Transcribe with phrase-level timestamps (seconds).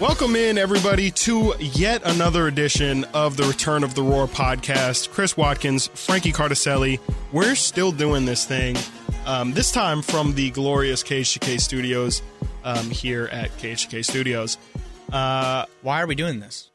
[0.00, 5.10] Welcome in, everybody, to yet another edition of the Return of the Roar podcast.
[5.10, 6.98] Chris Watkins, Frankie Cardicelli.
[7.32, 8.78] We're still doing this thing,
[9.26, 12.22] um, this time from the glorious KHK Studios
[12.64, 14.56] um, here at KHK Studios.
[15.12, 16.69] Uh, Why are we doing this?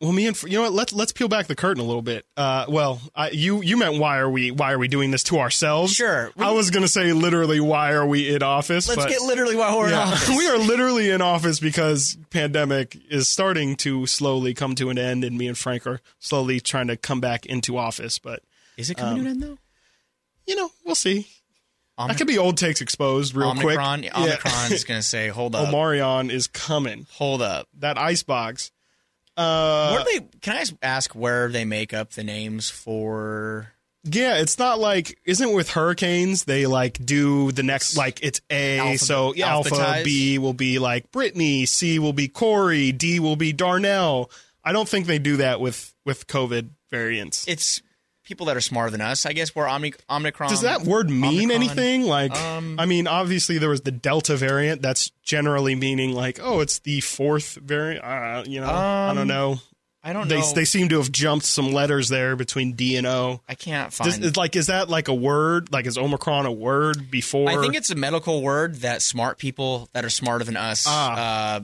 [0.00, 0.72] Well, me and you know what?
[0.72, 2.26] Let's let's peel back the curtain a little bit.
[2.36, 5.38] Uh, well, I, you you meant why are we why are we doing this to
[5.38, 5.94] ourselves?
[5.94, 6.30] Sure.
[6.36, 8.88] I was gonna say literally why are we in office?
[8.88, 10.28] Let's but- get literally why we're in office.
[10.36, 15.24] we are literally in office because pandemic is starting to slowly come to an end,
[15.24, 18.18] and me and Frank are slowly trying to come back into office.
[18.18, 18.40] But
[18.76, 19.58] Is it coming to an end though?
[20.46, 21.26] you know, we'll see.
[21.96, 24.00] Omni- That could be old takes exposed real Omicron.
[24.00, 24.14] quick.
[24.18, 27.06] Omicron is going to say, "Hold up, Omarion is coming.
[27.12, 28.72] hold up." That icebox.
[29.36, 30.26] Uh, Where they?
[30.40, 33.72] Can I ask where they make up the names for?
[34.04, 38.78] Yeah, it's not like isn't with hurricanes they like do the next like it's A
[38.78, 40.02] Alphabet- so yeah, alpha?
[40.04, 44.30] B will be like Brittany, C will be Corey, D will be Darnell.
[44.62, 47.48] I don't think they do that with with COVID variants.
[47.48, 47.80] It's
[48.24, 49.26] people that are smarter than us.
[49.26, 50.50] I guess we're Omicron.
[50.50, 51.50] Does that word mean Omicron.
[51.52, 52.02] anything?
[52.02, 54.82] Like, Um, I mean, obviously there was the Delta variant.
[54.82, 58.04] That's generally meaning like, oh, it's the fourth variant.
[58.04, 59.60] Uh, you know, I don't Um, know.
[60.06, 60.52] I don't They know.
[60.52, 63.40] they seem to have jumped some letters there between D and O.
[63.48, 64.10] I can't find.
[64.10, 65.72] Does, it's like, is that like a word?
[65.72, 67.48] Like, is Omicron a word before?
[67.48, 71.54] I think it's a medical word that smart people that are smarter than us Ah.
[71.56, 71.60] uh,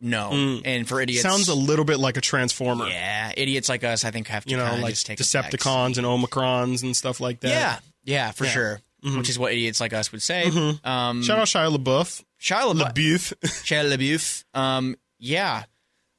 [0.00, 0.30] know.
[0.32, 0.62] Mm.
[0.64, 2.86] And for idiots, sounds a little bit like a transformer.
[2.88, 6.06] yeah, idiots like us, I think have to You know, like just take Decepticons and
[6.06, 7.48] Omicrons and stuff like that.
[7.48, 8.50] Yeah, yeah, for Yeah.
[8.50, 8.80] sure.
[9.02, 10.44] Which is what idiots like us would say.
[10.46, 10.84] Mhm.
[10.84, 12.24] Um, Shout out Shia LaBeouf.
[12.40, 12.92] Shia LaBeouf.
[12.92, 13.32] LaBeouf.
[13.64, 14.44] Shia LaBeouf.
[14.58, 15.64] Um, yeah.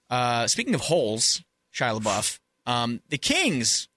[0.09, 1.43] Uh, speaking of holes,
[1.75, 2.39] Shia LaBeouf.
[2.65, 3.89] Um, the Kings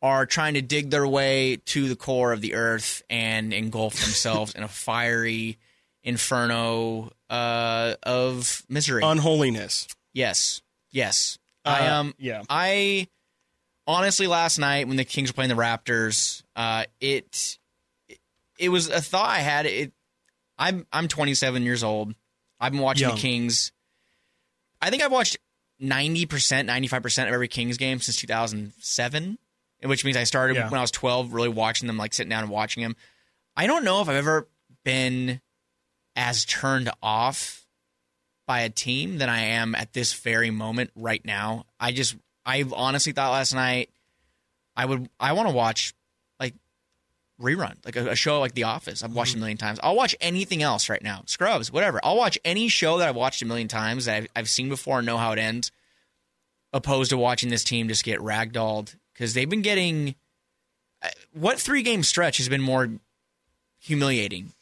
[0.00, 4.54] are trying to dig their way to the core of the earth and engulf themselves
[4.54, 5.58] in a fiery
[6.02, 9.02] inferno uh, of misery.
[9.04, 9.86] Unholiness.
[10.12, 11.38] yes, yes.
[11.64, 12.42] I Uh, um, yeah.
[12.48, 13.06] I
[13.86, 17.58] honestly last night when the Kings were playing the Raptors, uh, it
[18.58, 19.66] it was a thought I had.
[19.66, 19.92] It
[20.58, 22.14] I'm I'm 27 years old.
[22.58, 23.14] I've been watching Young.
[23.16, 23.72] the Kings.
[24.80, 25.38] I think I've watched
[25.78, 29.38] 90 percent, 95 percent of every Kings game since 2007,
[29.84, 30.68] which means I started Yeah.
[30.70, 32.96] when I was 12, really watching them, like sitting down and watching them.
[33.56, 34.48] I don't know if I've ever
[34.84, 35.40] been
[36.16, 37.66] as turned off
[38.46, 41.66] by a team than I am at this very moment right now.
[41.78, 43.90] I just I honestly thought last night
[44.76, 45.94] I would I want to watch
[46.40, 46.54] like
[47.40, 49.02] rerun like a, a show like The Office.
[49.04, 49.78] I've watched a million times.
[49.82, 51.22] I'll watch anything else right now.
[51.26, 52.00] Scrubs, whatever.
[52.02, 54.98] I'll watch any show that I've watched a million times that I've, I've seen before
[54.98, 55.70] and know how it ends,
[56.72, 60.16] opposed to watching this team just get ragdolled because they've been getting.
[61.02, 62.88] uh, What three game stretch has been more
[63.78, 64.52] humiliating?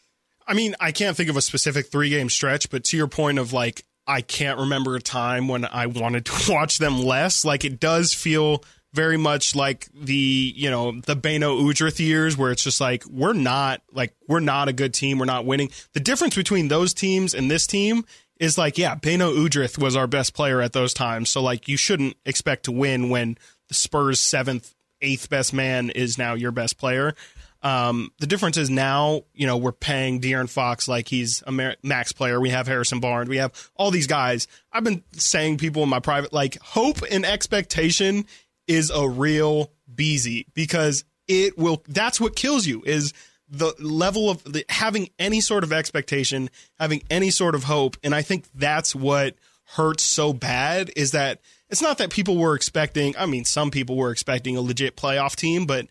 [0.48, 3.38] I mean, I can't think of a specific three game stretch, but to your point
[3.38, 7.44] of like, I can't remember a time when I wanted to watch them less.
[7.44, 8.64] Like, it does feel
[8.94, 10.14] very much like the,
[10.56, 14.68] you know, the Beno Udrih years where it's just like, we're not, like, we're not
[14.68, 15.18] a good team.
[15.18, 15.70] We're not winning.
[15.92, 18.06] The difference between those teams and this team
[18.40, 21.28] is like, yeah, Beno Udrih was our best player at those times.
[21.28, 23.36] So, like, you shouldn't expect to win when
[23.68, 27.14] the Spurs' seventh, eighth best man is now your best player.
[27.60, 32.12] Um, the difference is now, you know, we're paying De'Aaron Fox like he's a max
[32.12, 32.40] player.
[32.40, 33.28] We have Harrison Barnes.
[33.28, 34.46] We have all these guys.
[34.72, 38.26] I've been saying people in my private, like, hope and expectation
[38.68, 43.12] is a real beezy because it will, that's what kills you is
[43.50, 47.96] the level of the, having any sort of expectation, having any sort of hope.
[48.04, 49.34] And I think that's what
[49.74, 51.40] hurts so bad is that
[51.70, 55.34] it's not that people were expecting, I mean, some people were expecting a legit playoff
[55.34, 55.86] team, but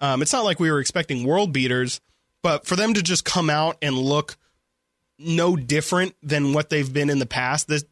[0.00, 2.00] um, it's not like we were expecting world beaters,
[2.42, 4.36] but for them to just come out and look
[5.18, 7.84] no different than what they've been in the past, this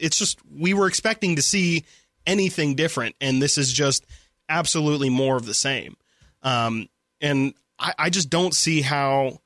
[0.00, 1.84] it's just we were expecting to see
[2.26, 4.04] anything different, and this is just
[4.48, 5.96] absolutely more of the same.
[6.42, 6.88] Um,
[7.20, 9.40] and I, I just don't see how.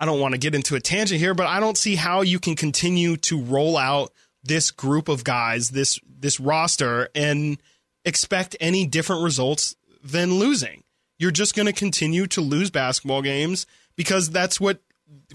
[0.00, 2.40] I don't want to get into a tangent here, but I don't see how you
[2.40, 4.12] can continue to roll out
[4.42, 7.58] this group of guys, this this roster, and
[8.04, 10.81] expect any different results than losing.
[11.22, 13.64] You're just going to continue to lose basketball games
[13.94, 14.80] because that's what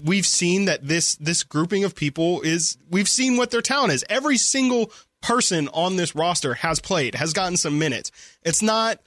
[0.04, 4.04] we've seen that this this grouping of people is we've seen what their talent is.
[4.10, 4.92] Every single
[5.22, 8.10] person on this roster has played, has gotten some minutes.
[8.42, 9.00] It's not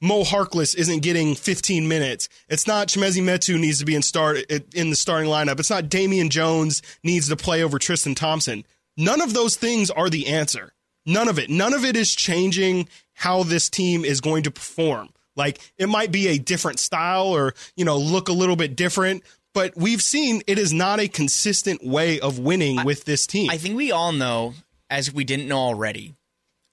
[0.00, 2.28] Mo Harkless isn't getting 15 minutes.
[2.48, 4.38] It's not Chimezie Metu needs to be in start
[4.74, 5.60] in the starting lineup.
[5.60, 8.66] It's not Damian Jones needs to play over Tristan Thompson.
[8.96, 10.72] None of those things are the answer.
[11.06, 11.48] None of it.
[11.48, 15.10] None of it is changing how this team is going to perform.
[15.36, 19.22] Like it might be a different style or, you know, look a little bit different,
[19.52, 23.50] but we've seen it is not a consistent way of winning with this team.
[23.50, 24.54] I think we all know
[24.90, 26.14] as we didn't know already.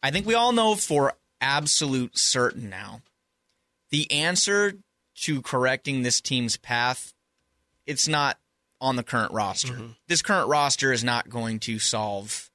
[0.04, 3.02] I think we all know for absolute certain now.
[3.90, 4.74] The answer
[5.22, 7.14] to correcting this team's path,
[7.86, 8.38] it's not
[8.80, 9.74] on the current roster.
[9.74, 9.92] Mm-hmm.
[10.08, 12.50] This current roster is not going to solve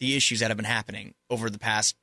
[0.00, 1.94] the issues that have been happening over the past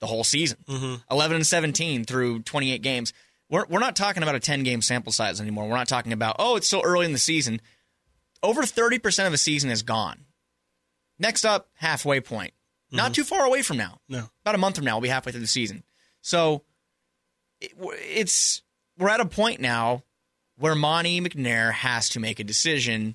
[0.00, 0.58] the whole season.
[0.68, 0.94] Mm-hmm.
[1.10, 3.12] 11 and 17 through 28 games.
[3.50, 5.68] We're, we're not talking about a 10 game sample size anymore.
[5.68, 7.60] We're not talking about, oh, it's so early in the season.
[8.42, 10.24] Over 30% of a season is gone.
[11.18, 12.52] Next up, halfway point.
[12.90, 13.12] Not mm-hmm.
[13.12, 14.00] too far away from now.
[14.08, 14.28] No.
[14.42, 15.82] About a month from now, we'll be halfway through the season.
[16.20, 16.62] So
[17.60, 18.62] it, it's
[18.98, 20.04] we're at a point now
[20.58, 23.14] where Monte McNair has to make a decision,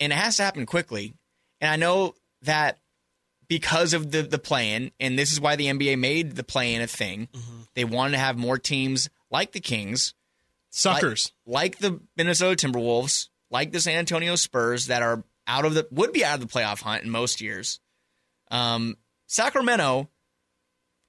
[0.00, 1.14] and it has to happen quickly.
[1.60, 2.78] And I know that
[3.52, 6.86] because of the the play-in, and this is why the NBA made the play-in a
[6.86, 7.28] thing.
[7.74, 10.14] They wanted to have more teams like the Kings,
[10.70, 11.32] Suckers.
[11.44, 15.86] like, like the Minnesota Timberwolves, like the San Antonio Spurs that are out of the
[15.90, 17.78] would be out of the playoff hunt in most years.
[18.50, 18.96] Um,
[19.26, 20.08] Sacramento,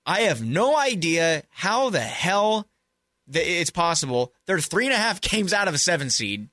[0.06, 2.68] I have no idea how the hell
[3.32, 4.34] it's possible.
[4.48, 6.50] They're three and a half games out of a seven seed.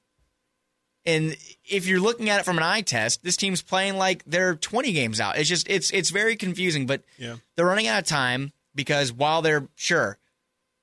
[1.07, 4.55] And if you're looking at it from an eye test, this team's playing like they're
[4.55, 5.39] 20 games out.
[5.39, 7.37] It's just it's it's very confusing, but Yeah.
[7.57, 10.19] they're running out of time because while they're sure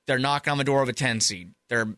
[0.06, 1.94] they're knocking on the door of a 10 seed, they're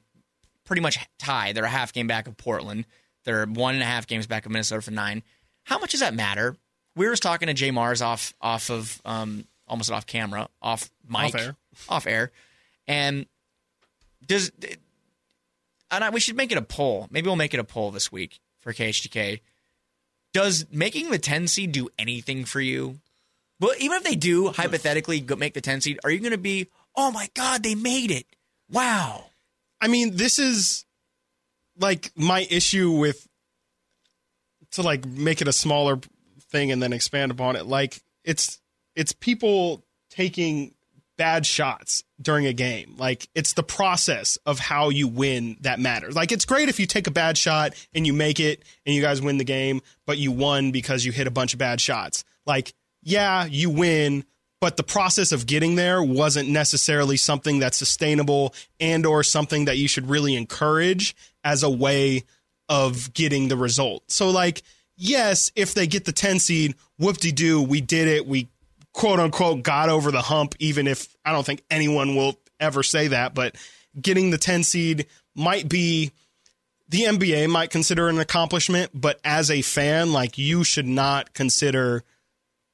[0.65, 1.55] pretty much tied.
[1.55, 2.85] They're a half game back of Portland.
[3.25, 5.23] They're one and a half games back of Minnesota for nine.
[5.65, 6.57] How much does that matter?
[6.97, 10.91] We were just talking to Jay Mars off off of um almost off camera, off
[11.09, 11.57] mic, Off air.
[11.89, 12.33] off air,
[12.87, 13.25] and
[14.27, 14.51] does
[15.91, 17.09] and I, we should make it a poll.
[17.11, 19.41] Maybe we'll make it a poll this week for KHDK.
[20.33, 23.01] Does making the 10 seed do anything for you?
[23.59, 26.69] Well, even if they do, hypothetically, make the 10 seed, are you going to be,
[26.97, 28.27] oh my God, they made it?
[28.71, 29.27] Wow.
[29.81, 30.85] I mean, this is
[31.79, 33.27] like my issue with
[34.73, 35.99] to like make it a smaller
[36.51, 37.67] thing and then expand upon it.
[37.67, 38.61] Like it's
[38.95, 40.75] it's people taking
[41.21, 42.95] bad shots during a game.
[42.97, 46.17] Like it's the process of how you win that matters.
[46.17, 49.03] Like it's great if you take a bad shot and you make it and you
[49.03, 52.25] guys win the game, but you won because you hit a bunch of bad shots.
[52.47, 52.73] Like
[53.03, 54.25] yeah, you win,
[54.63, 59.77] but the process of getting there wasn't necessarily something that's sustainable and or something that
[59.77, 61.15] you should really encourage
[61.45, 62.25] as a way
[62.71, 64.05] of getting the result.
[64.11, 64.63] So like
[64.97, 68.27] yes, if they get the 10 seed, whoop-de-doo, we did it.
[68.27, 68.49] We
[68.93, 73.09] quote unquote got over the hump even if I don't think anyone will ever say
[73.09, 73.57] that, but
[74.01, 76.13] getting the 10 seed might be
[76.89, 82.03] the NBA might consider an accomplishment, but as a fan, like you should not consider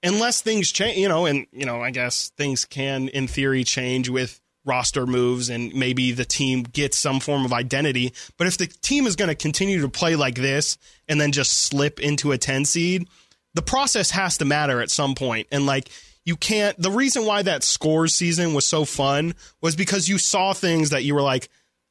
[0.03, 4.09] unless things change, you know, and you know, I guess things can in theory change
[4.09, 8.13] with roster moves and maybe the team gets some form of identity.
[8.37, 10.77] But if the team is going to continue to play like this
[11.09, 13.07] and then just slip into a 10 seed,
[13.55, 15.47] the process has to matter at some point.
[15.53, 15.89] And like
[16.27, 20.53] you can't the reason why that scores season was so fun was because you saw
[20.53, 21.49] things that you were like,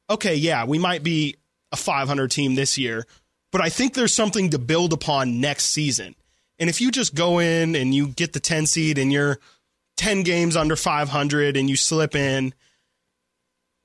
[0.09, 1.37] okay, yeah, we might be
[1.71, 3.07] a 500 team this year,
[3.51, 6.13] but I think there's something to build upon next season.
[6.59, 9.39] And if you just go in and you get the 10 seed and you're
[9.97, 12.53] 10 games under 500 and you slip in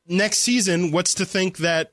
[0.07, 1.93] next season, what's to think that,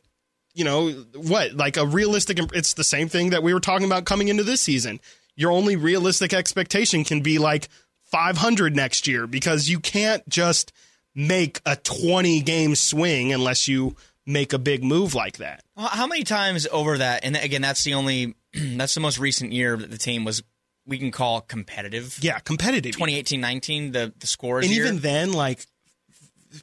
[0.53, 4.05] you know, what, like a realistic, it's the same thing that we were talking about
[4.05, 5.00] coming into this season.
[5.36, 7.70] Your only realistic expectation can be like
[8.12, 10.72] 500 next year because you can't just
[11.16, 13.96] make a 20 game swing unless you
[14.26, 15.64] make a big move like that.
[15.78, 17.24] How many times over that?
[17.24, 20.44] And again, that's the only, that's the most recent year that the team was,
[20.86, 22.18] we can call competitive.
[22.22, 22.94] Yeah, competitive.
[22.94, 24.66] 2018 19, the, the scores.
[24.66, 24.86] and year.
[24.86, 25.66] even then, like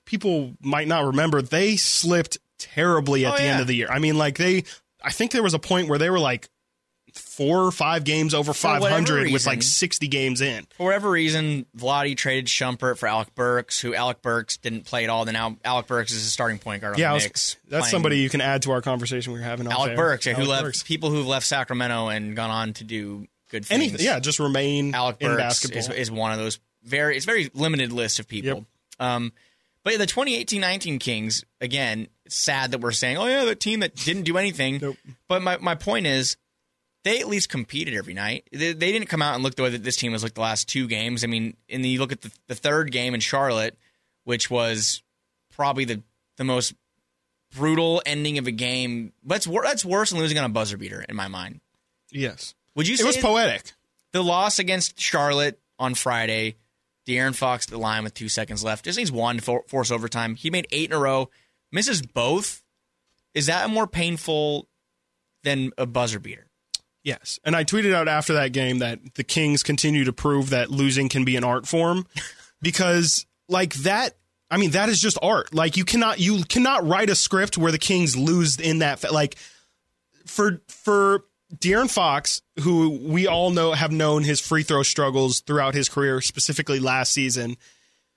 [0.05, 3.89] people might not remember, they slipped terribly at Oh, the end of the year.
[3.91, 4.65] I mean, like they,
[5.03, 6.49] I think there was a point where they were like
[7.15, 10.67] four or five games over For whatever 500 with like 60 games in.
[10.77, 15.11] For whatever reason, Vlade traded Shumpert for Alec Burks, who Alec Burks didn't play at
[15.11, 15.25] all.
[15.25, 17.57] Then now Alec Burks is a starting point guard Yeah, I on was- the Knicks.
[17.69, 19.67] that's somebody you can add to our conversation we were having.
[19.67, 19.97] Alec air.
[19.97, 20.83] Burks, yeah, who left Burks.
[20.83, 23.81] people who've left Sacramento and gone on to do good things.
[23.81, 25.79] Anything, yeah, just remain Alec in Burks basketball.
[25.79, 28.67] is, is one of those very it's very limited list of people.
[29.01, 29.33] Um,
[29.83, 32.09] but yeah, the 2018-19 Kings again.
[32.27, 34.79] Sad that we're saying, oh yeah, the team that didn't do anything.
[34.81, 34.97] Nope.
[35.29, 36.39] But my, my point is,
[37.05, 38.49] they at least competed every night.
[38.51, 40.41] They, they didn't come out and look the way that this team was like the
[40.41, 41.23] last two games.
[41.23, 43.77] I mean, and then you look at the, the third game in Charlotte,
[44.25, 45.03] which was
[45.53, 46.03] probably the
[46.37, 46.75] the most
[47.55, 49.13] brutal ending of a game.
[49.25, 51.61] That's that's worse than losing on a buzzer beater in my mind.
[52.11, 53.73] yes, Would you it say was poetic.
[54.13, 56.57] the loss against Charlotte on Friday,
[57.07, 58.85] De'Aaron Fox the line with two seconds left.
[58.85, 60.35] Just needs one to for- force overtime.
[60.37, 61.31] He made eight in a row,
[61.71, 62.63] misses both.
[63.35, 64.69] Is that more painful
[65.43, 66.47] than a buzzer beater?
[67.05, 67.39] Yes.
[67.45, 71.09] And I tweeted out after that game that the Kings continue to prove that losing
[71.09, 72.07] can be an art form
[72.63, 74.17] because like that
[74.51, 75.55] I mean that is just art.
[75.55, 79.13] Like you cannot you cannot write a script where the Kings lose in that fa-
[79.13, 79.37] like
[80.27, 85.75] for for De'Aaron Fox, who we all know have known his free throw struggles throughout
[85.75, 87.57] his career, specifically last season,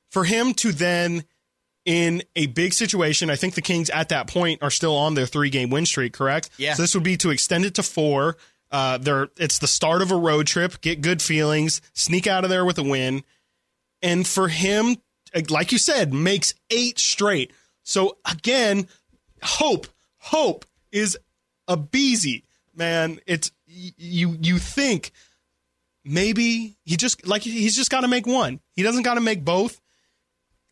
[0.10, 1.24] for him to then
[1.86, 5.26] in a big situation, I think the Kings at that point are still on their
[5.26, 6.50] three game win streak, correct?
[6.58, 6.74] Yeah.
[6.74, 8.38] So this would be to extend it to four.
[8.72, 12.50] Uh, they're, it's the start of a road trip, get good feelings, sneak out of
[12.50, 13.24] there with a win.
[14.02, 14.98] And for him,
[15.50, 17.54] like you said, makes eight straight.
[17.84, 18.88] So again,
[19.42, 21.18] hope, hope is
[21.68, 22.44] a beezy,
[22.76, 23.20] man.
[23.26, 25.12] It's you, you think
[26.04, 28.60] maybe he just like he's just got to make one.
[28.76, 29.80] He doesn't got to make both.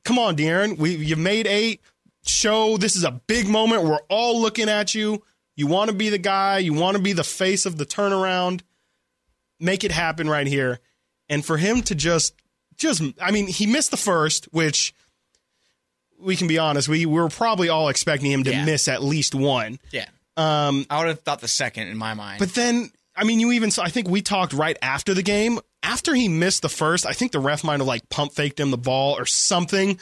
[0.04, 0.78] Come on, De'Aaron.
[0.78, 1.82] We you made eight.
[2.28, 3.84] Show this is a big moment.
[3.84, 5.24] We're all looking at you.
[5.56, 6.58] You want to be the guy.
[6.60, 8.62] You want to be the face of the turnaround.
[9.60, 10.80] Make it happen right here.
[11.30, 12.34] And for him to just
[12.76, 14.94] just I mean, he missed the first, which
[16.20, 18.66] we can be honest, we, we were probably all expecting him to Yeah.
[18.66, 19.80] miss at least one.
[19.92, 20.06] Yeah.
[20.38, 22.40] Um, I would have thought the second in my mind.
[22.40, 25.60] but then, I mean, you even saw, I think we talked right after the game.
[25.84, 28.72] After he missed the first, I think the ref might have like pump faked him
[28.72, 30.00] the ball or something.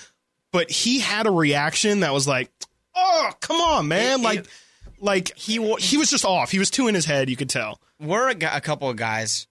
[0.52, 2.50] But he had a reaction that was like,
[2.96, 4.20] oh, come on, man.
[4.22, 4.48] It- like, it-
[5.04, 6.50] like he he was just off.
[6.52, 7.80] He was two in his head, you could tell.
[8.00, 9.48] we're a, a couple of guys,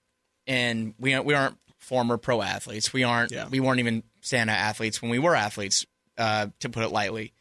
[0.46, 2.92] and we aren't, we aren't former pro athletes.
[2.92, 3.30] We aren't.
[3.30, 3.48] Yeah.
[3.48, 5.84] We weren't even stand-up athletes when we were athletes,
[6.16, 7.32] uh, to put it lightly.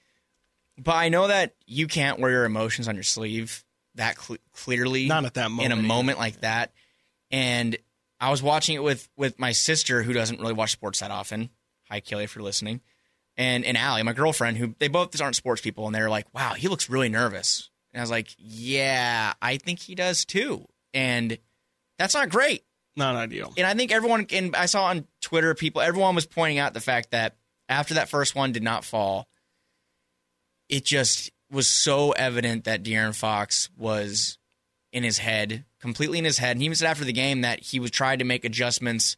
[0.78, 3.64] But I know that you can't wear your emotions on your sleeve
[3.96, 5.08] that cl- clearly.
[5.08, 5.66] Not at that moment.
[5.66, 5.88] in moment a either.
[5.88, 6.74] moment like that.
[7.30, 7.78] And
[8.20, 11.50] I was watching it with with my sister, who doesn't really watch sports that often.
[11.90, 12.82] Hi, Kelly, if you're listening.
[13.38, 16.54] And and Allie, my girlfriend, who they both aren't sports people, and they're like, "Wow,
[16.54, 21.38] he looks really nervous." And I was like, "Yeah, I think he does too." And
[21.98, 22.64] that's not great.
[22.96, 23.54] Not ideal.
[23.58, 26.82] And I think everyone, and I saw on Twitter, people, everyone was pointing out the
[26.82, 27.38] fact that
[27.70, 29.28] after that first one did not fall,
[30.68, 34.38] it just was so evident that De'Aaron Fox was
[34.92, 36.52] in his head, completely in his head.
[36.52, 39.16] And he even said after the game that he was trying to make adjustments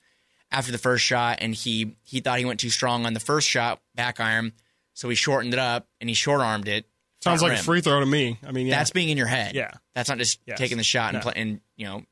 [0.51, 3.47] after the first shot, and he he thought he went too strong on the first
[3.47, 4.53] shot, back iron,
[4.93, 6.85] so he shortened it up and he short armed it.
[7.23, 8.37] Sounds like a free throw to me.
[8.45, 8.77] I mean, yeah.
[8.77, 9.55] That's being in your head.
[9.55, 9.71] Yeah.
[9.95, 10.57] that's not just Yes.
[10.57, 11.31] taking the shot and No.
[11.31, 11.33] play.
[11.35, 12.03] And you know,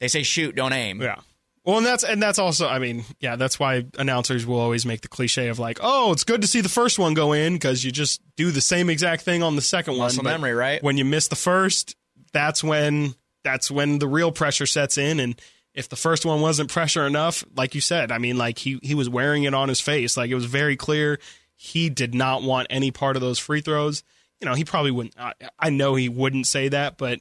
[0.00, 1.00] they say shoot, don't aim.
[1.00, 1.16] Yeah.
[1.64, 5.00] Well, and that's and that's also, I mean, yeah, that's why announcers will always make
[5.00, 7.82] the cliche of like, oh, it's good to see the first one go in because
[7.82, 10.30] you just do the same exact thing on the second Muscle one.
[10.30, 10.82] Memory, right?
[10.82, 11.96] When you miss the first,
[12.34, 15.20] that's when that's when the real pressure sets in.
[15.20, 15.40] And
[15.72, 18.94] if the first one wasn't pressure enough, like you said, I mean, like he he
[18.94, 21.18] was wearing it on his face, like it was very clear
[21.56, 24.02] he did not want any part of those free throws.
[24.40, 25.18] You know, he probably wouldn't.
[25.18, 27.20] I, I know he wouldn't say that, but.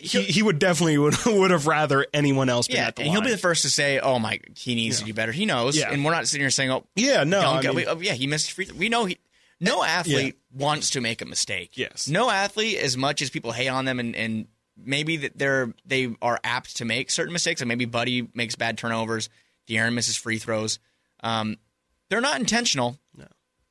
[0.00, 3.12] He, he would definitely would, would have rather anyone else been Yeah, at the and
[3.12, 5.78] he'll be the first to say, "Oh my, he needs to do better." He knows,
[5.78, 5.92] Yeah.
[5.92, 8.26] and we're not sitting here saying, "Oh, Yeah, no, I mean- we- oh, yeah, he
[8.26, 8.68] missed free.
[8.76, 9.18] We know he.
[9.60, 11.76] No athlete wants to make a mistake.
[11.78, 12.08] Yes.
[12.08, 16.12] No athlete, as much as people hate on them, and, and maybe that they're they
[16.22, 19.28] are apt to make certain mistakes, and maybe Buddy makes bad turnovers,
[19.68, 20.80] De'Aaron misses free throws.
[21.20, 21.56] Um,
[22.08, 22.98] they're not intentional.
[23.16, 23.26] No.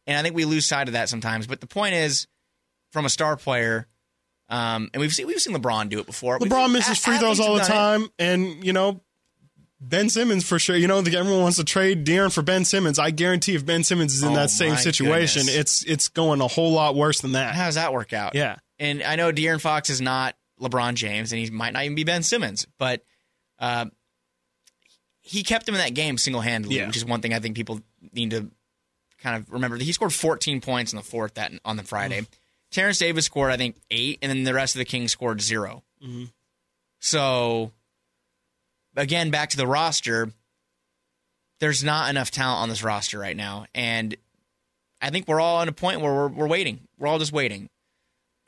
[0.06, 1.48] And I think we lose sight of that sometimes.
[1.48, 2.28] But the point is,
[2.92, 3.88] from a star player,
[4.50, 6.40] um, and we've seen we've seen LeBron do it before.
[6.40, 7.74] LeBron misses a- free throws all the done it.
[7.74, 9.02] time, and you know
[9.80, 10.76] Ben Simmons for sure.
[10.76, 12.98] You know, the, everyone wants to trade De'Aaron for Ben Simmons.
[12.98, 15.56] I guarantee if Ben Simmons is in Oh, that same situation, goodness.
[15.56, 17.54] it's it's going a whole lot worse than that.
[17.56, 18.34] How does that work out?
[18.36, 21.94] Yeah, And I know De'Aaron Fox is not LeBron James, and he might not even
[21.96, 23.04] be Ben Simmons, but
[23.60, 23.86] uh,
[25.22, 26.88] he kept him in that game single handedly, Yeah.
[26.88, 27.82] which is one thing I think people
[28.14, 28.50] need to
[29.20, 29.78] kind of remember.
[29.78, 32.26] He scored 14 points in the fourth that on the Friday.
[32.72, 35.84] Terrence Davis scored, I think, eight, and then the rest of the Kings scored 0
[36.04, 36.26] mm-hmm.
[37.00, 37.72] So,
[38.96, 40.32] again, back to the roster.
[41.60, 44.16] There's not enough talent on this roster right now, and
[45.02, 46.88] I think we're all at a point where we're, we're waiting.
[46.98, 47.70] We're all just waiting.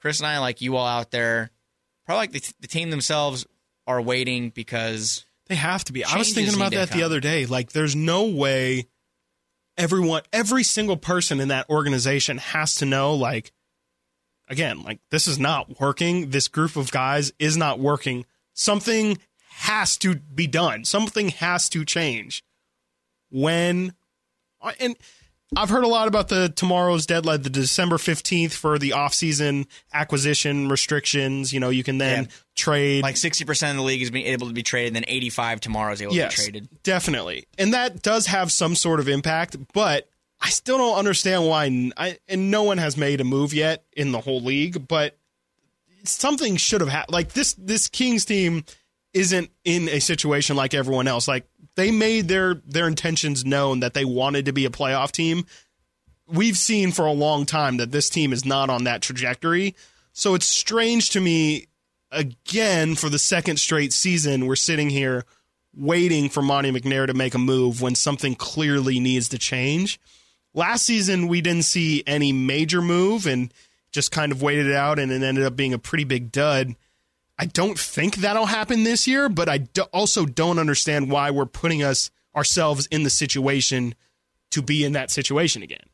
[0.01, 1.51] Chris and I, like you all out there,
[2.05, 3.45] probably like the, the team themselves,
[3.87, 6.03] are waiting because they have to be.
[6.03, 7.45] I was thinking about that the other day.
[7.45, 8.87] Like, there's no way
[9.77, 13.15] everyone, every single person in that organization has to know.
[13.15, 13.51] Like,
[14.49, 16.31] again, like this is not working.
[16.31, 18.25] This group of guys is not working.
[18.53, 19.17] Something
[19.51, 20.85] has to be done.
[20.85, 22.43] Something has to change.
[23.29, 23.93] When
[24.79, 24.95] and
[25.55, 30.69] I've heard a lot about the tomorrow's deadline, the December 15th for the offseason acquisition
[30.69, 31.51] restrictions.
[31.51, 32.29] You know, you can then Yeah.
[32.55, 35.91] trade like 60% of the league is being able to be traded, then 85 tomorrow
[35.93, 36.83] is able yes, to be traded.
[36.83, 37.45] Definitely.
[37.57, 40.07] And that does have some sort of impact, but
[40.41, 44.11] I still don't understand why I, and no one has made a move yet in
[44.11, 45.17] the whole league, but
[46.03, 47.13] something should have happened.
[47.13, 48.63] Like this this Kings team
[49.13, 51.27] isn't in a situation like everyone else.
[51.27, 55.45] Like they made their their intentions known that they wanted to be a playoff team.
[56.27, 59.75] We've seen for a long time that this team is not on that trajectory.
[60.13, 61.67] So it's strange to me
[62.11, 65.25] again for the second straight season we're sitting here
[65.75, 69.99] waiting for Monte McNair to make a move when something clearly needs to change.
[70.53, 73.53] Last season we didn't see any major move and
[73.91, 76.75] just kind of waited it out and it ended up being a pretty big dud.
[77.37, 81.45] I don't think that'll happen this year, but I do also don't understand why we're
[81.45, 83.95] putting us ourselves in the situation
[84.51, 85.85] to be in that situation again.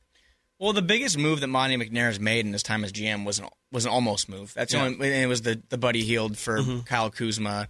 [0.57, 3.39] Well, the biggest move that Monte McNair has made in his time as GM was
[3.39, 4.53] an was an almost move.
[4.53, 4.85] That's yeah.
[4.85, 6.79] only, it was the the Buddy Hield for mm-hmm.
[6.81, 7.67] Kyle Kuzma,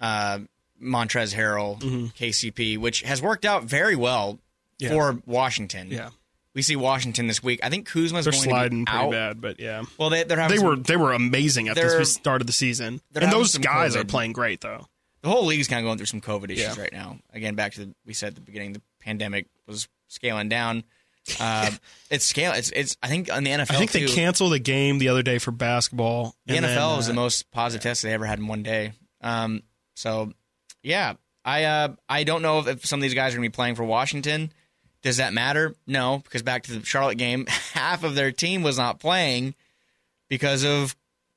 [0.00, 0.40] uh,
[0.82, 2.06] Montrezl Harrell, mm-hmm.
[2.06, 4.38] KCP, which has worked out very well
[4.78, 4.90] yeah.
[4.90, 5.90] for Washington.
[5.90, 6.10] Yeah.
[6.56, 7.60] We see Washington this week.
[7.62, 9.10] I think Kuzma's they're going sliding to be pretty out.
[9.10, 9.82] bad, but yeah.
[9.98, 13.30] Well, they they they were they were amazing at the start of the season, and
[13.30, 14.00] those guys COVID.
[14.00, 14.86] are playing great though.
[15.20, 16.80] The whole league's kind of going through some COVID issues yeah.
[16.80, 17.18] right now.
[17.34, 20.84] Again, back to the, we said at the beginning, the pandemic was scaling down.
[21.38, 21.70] Uh,
[22.10, 22.52] it's scale.
[22.52, 22.96] It's it's.
[23.02, 23.72] I think on the NFL.
[23.72, 26.36] I think too, they canceled a game the other day for basketball.
[26.46, 27.90] The NFL then, uh, was the most positive yeah.
[27.90, 28.92] test they ever had in one day.
[29.20, 29.62] Um,
[29.94, 30.32] so
[30.82, 33.50] yeah, I uh, I don't know if, if some of these guys are going to
[33.50, 34.52] be playing for Washington.
[35.06, 35.72] Does that matter?
[35.86, 39.54] No, because back to the Charlotte game, half of their team was not playing
[40.28, 40.96] because of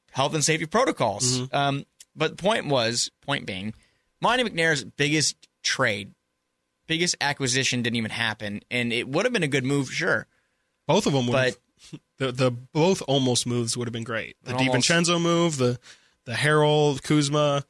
[0.09, 1.38] health and safety protocols.
[1.38, 1.55] Mm-hmm.
[1.55, 1.85] Um,
[2.15, 3.75] but the point was, point being,
[4.21, 6.15] Monte McNair's biggest trade,
[6.88, 10.25] biggest acquisition didn't even happen, and it would have been a good move, sure.
[10.88, 11.33] Both of them would.
[11.33, 11.57] But
[12.17, 14.35] the the both almost moves would have been great.
[14.45, 15.77] The DiVincenzo move, the
[16.25, 17.63] the Harrell Kuzma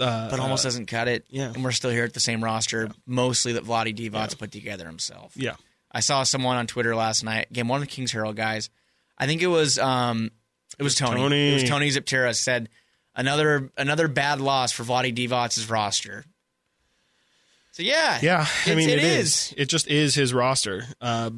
[0.00, 1.24] uh, but almost uh, doesn't cut it.
[1.28, 2.92] Yeah, and we're still here at the same roster, yeah.
[3.06, 4.38] mostly that Vlade Divac's yeah.
[4.38, 5.32] put together himself.
[5.36, 5.56] Yeah,
[5.92, 7.50] I saw someone on Twitter last night.
[7.50, 8.70] Again, one of the Kings Herald guys.
[9.18, 10.30] I think it was um,
[10.78, 11.20] it was Tony.
[11.20, 11.50] Tony.
[11.50, 12.68] It was Tony Ziptera said
[13.14, 16.24] another another bad loss for Vlade Divac's roster.
[17.72, 18.46] So yeah, yeah.
[18.66, 19.26] I mean, it, it is.
[19.26, 19.54] is.
[19.56, 20.84] It just is his roster.
[21.00, 21.30] Uh,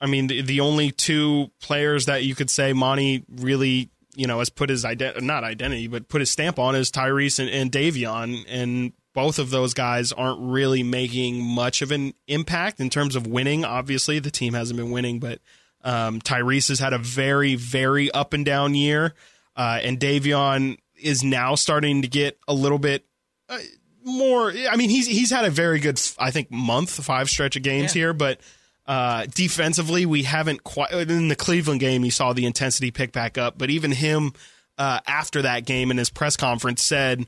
[0.00, 4.38] I mean, the, the only two players that you could say Monte really you know,
[4.38, 7.70] has put his identity, not identity, but put his stamp on is Tyrese and, and
[7.70, 8.44] Davion.
[8.48, 13.26] And both of those guys aren't really making much of an impact in terms of
[13.26, 13.64] winning.
[13.64, 15.40] Obviously, the team hasn't been winning, but
[15.82, 19.14] um, Tyrese has had a very, very up and down year.
[19.56, 23.04] Uh, and Davion is now starting to get a little bit
[23.48, 23.58] uh,
[24.04, 24.50] more.
[24.50, 27.94] I mean, he's he's had a very good, I think, month, five stretch of games
[27.94, 28.00] yeah.
[28.00, 28.40] here, but
[28.86, 32.04] uh, defensively, we haven't quite in the Cleveland game.
[32.04, 34.32] You saw the intensity pick back up, but even him
[34.76, 37.26] uh, after that game in his press conference said,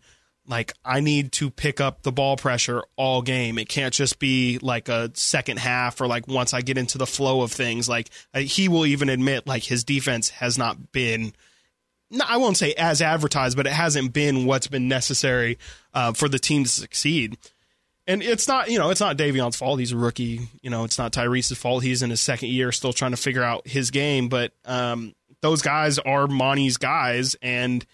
[0.49, 3.59] like, I need to pick up the ball pressure all game.
[3.59, 7.07] It can't just be like a second half or like once I get into the
[7.07, 7.89] flow of things.
[7.89, 11.33] Like uh, he will even admit, like his defense has not been.
[12.25, 15.59] I won't say as advertised, but it hasn't been what's been necessary
[15.93, 17.37] uh, for the team to succeed
[18.07, 19.81] and it's not you know it's not Davion's fault.
[19.81, 20.49] He's a rookie.
[20.63, 21.83] You know, it's not Tyrese's fault.
[21.83, 24.29] He's in his second year, still trying to figure out his game.
[24.29, 27.85] But um, those guys are Monte's guys, and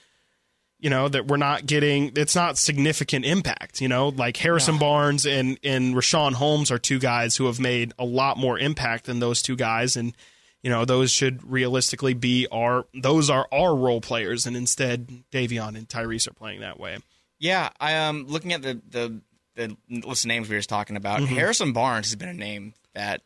[0.79, 2.13] you know that we're not getting.
[2.17, 3.81] It's not significant impact.
[3.81, 7.93] You know, like Harrison Barnes and and Richaun Holmes are two guys who have made
[7.99, 10.15] a lot more impact than those two guys, and
[10.63, 15.77] you know those should realistically be our those are our role players, and instead Davion
[15.77, 16.99] and Tyrese are playing that way.
[17.39, 19.21] Yeah, I am um, looking at the the
[19.55, 21.35] the list of names we were just talking about, mm-hmm.
[21.35, 23.23] Harrison Barnes has been a name that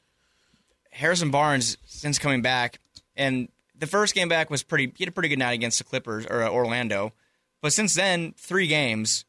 [0.90, 2.80] Harrison Barnes since coming back,
[3.16, 4.92] and the first game back was pretty.
[4.96, 7.12] He had a pretty good night against the Clippers or uh, Orlando,
[7.60, 9.24] but since then, three games,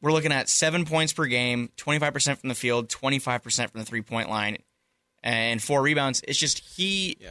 [0.00, 3.42] we're looking at seven points per game, twenty five percent from the field, twenty five
[3.42, 4.58] percent from the three point line,
[5.22, 6.22] and four rebounds.
[6.26, 7.16] It's just he.
[7.20, 7.30] Yeah.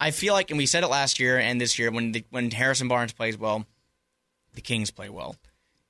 [0.00, 2.50] I feel like, and we said it last year and this year when the, when
[2.50, 3.64] Harrison Barnes plays well,
[4.52, 5.36] the Kings play well,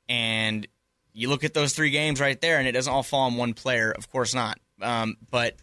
[0.06, 0.66] and
[1.12, 3.54] you look at those three games right there, and it doesn't all fall on one
[3.54, 3.90] player.
[3.90, 4.58] Of course not.
[4.80, 5.56] Um, but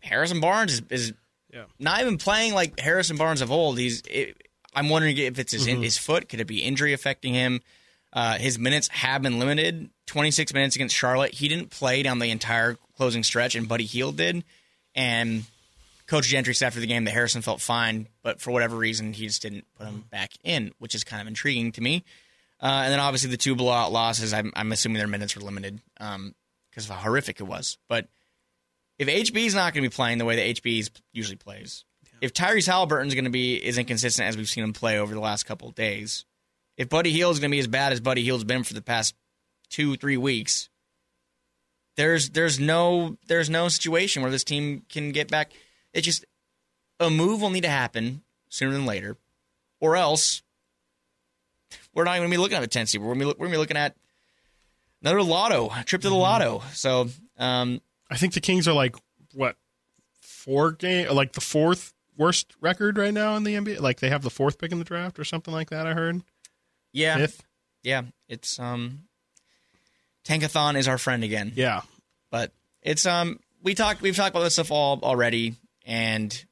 [0.00, 1.12] Harrison Barnes is, is
[1.52, 1.64] yeah.
[1.78, 3.78] not even playing like Harrison Barnes of old.
[3.78, 4.02] He's.
[4.08, 4.36] It,
[4.74, 5.82] I'm wondering if it's his, mm-hmm.
[5.82, 6.28] his foot.
[6.28, 7.60] Could it be injury affecting him?
[8.12, 9.90] Uh, his minutes have been limited.
[10.06, 11.32] 26 minutes against Charlotte.
[11.32, 14.44] He didn't play down the entire closing stretch, and Buddy Hield did.
[14.94, 15.44] And
[16.06, 19.26] Coach Gentry said after the game that Harrison felt fine, but for whatever reason, he
[19.26, 22.04] just didn't put him back in, which is kind of intriguing to me.
[22.62, 25.80] Uh, and then obviously the two blowout losses, I'm, I'm assuming their minutes were limited
[25.98, 26.34] because um,
[26.76, 27.76] of how horrific it was.
[27.88, 28.06] But
[29.00, 32.18] if HB is not going to be playing the way that HB usually plays, yeah.
[32.20, 35.20] if Tyrese Halliburton's going to be as inconsistent as we've seen him play over the
[35.20, 36.24] last couple of days,
[36.76, 38.82] if Buddy Hield is going to be as bad as Buddy Hield's been for the
[38.82, 39.16] past
[39.68, 40.68] two three weeks,
[41.96, 45.52] there's there's no there's no situation where this team can get back.
[45.92, 46.24] It just
[47.00, 49.16] a move will need to happen sooner than later,
[49.80, 50.42] or else
[51.94, 53.00] we're not even going to be looking at a 10 seed.
[53.00, 53.96] We're going to be looking at
[55.02, 56.20] Another lotto trip to the Mm-hmm.
[56.20, 56.62] lotto.
[56.74, 58.94] So um, I think the Kings are like
[59.34, 59.56] what
[60.20, 63.80] four game, like the fourth worst record right now in the NBA.
[63.80, 65.88] Like they have the fourth pick in the draft or something like that.
[65.88, 66.22] I heard
[66.92, 67.42] yeah, fifth.
[67.82, 69.00] yeah, it's um,
[70.24, 71.52] Tankathon is our friend again.
[71.56, 71.80] Yeah,
[72.30, 76.44] But it's um, we talked we've talked about this stuff all already, and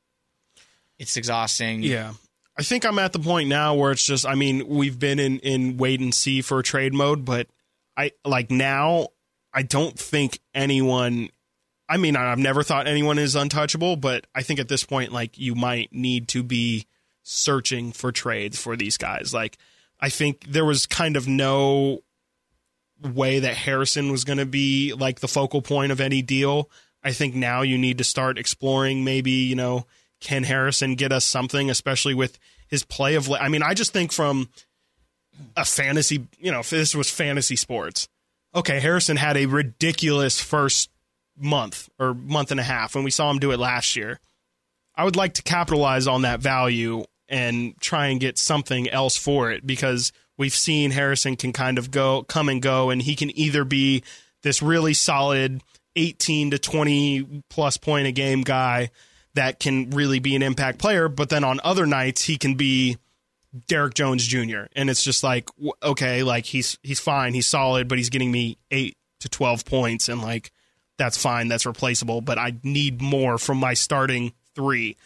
[0.98, 1.82] it's exhausting.
[1.84, 2.14] yeah.
[2.60, 4.26] I think I'm at the point now where it's just.
[4.26, 7.46] I mean, we've been in in wait and see for trade mode, but
[7.96, 9.08] I like now.
[9.50, 11.30] I don't think anyone.
[11.88, 15.38] I mean, I've never thought anyone is untouchable, but I think at this point, like
[15.38, 16.86] you might need to be
[17.22, 19.32] searching for trades for these guys.
[19.32, 19.56] Like,
[19.98, 22.00] I think there was kind of no
[23.02, 26.68] way that Harrison was going to be like the focal point of any deal.
[27.02, 29.86] I think now you need to start exploring maybe, you know,
[30.20, 33.30] can Harrison get us something, especially with his play of.
[33.30, 34.48] I mean, I just think from
[35.56, 38.08] a fantasy, you know, if this was fantasy sports,
[38.54, 40.90] okay, Harrison had a ridiculous first
[41.36, 44.20] month or month and a half when we saw him do it last year.
[44.94, 49.50] I would like to capitalize on that value and try and get something else for
[49.50, 53.36] it because we've seen Harrison can kind of go come and go and he can
[53.38, 54.02] either be
[54.42, 55.62] this really solid
[55.96, 58.90] 18 to 20 plus point a game guy
[59.34, 62.96] that can really be an impact player but then on other nights he can be
[63.68, 64.62] Derrick Jones Jr.
[64.74, 65.48] and it's just like
[65.82, 70.08] okay like he's he's fine he's solid but he's getting me 8 to 12 points
[70.08, 70.52] and like
[70.98, 74.96] that's fine that's replaceable but I need more from my starting 3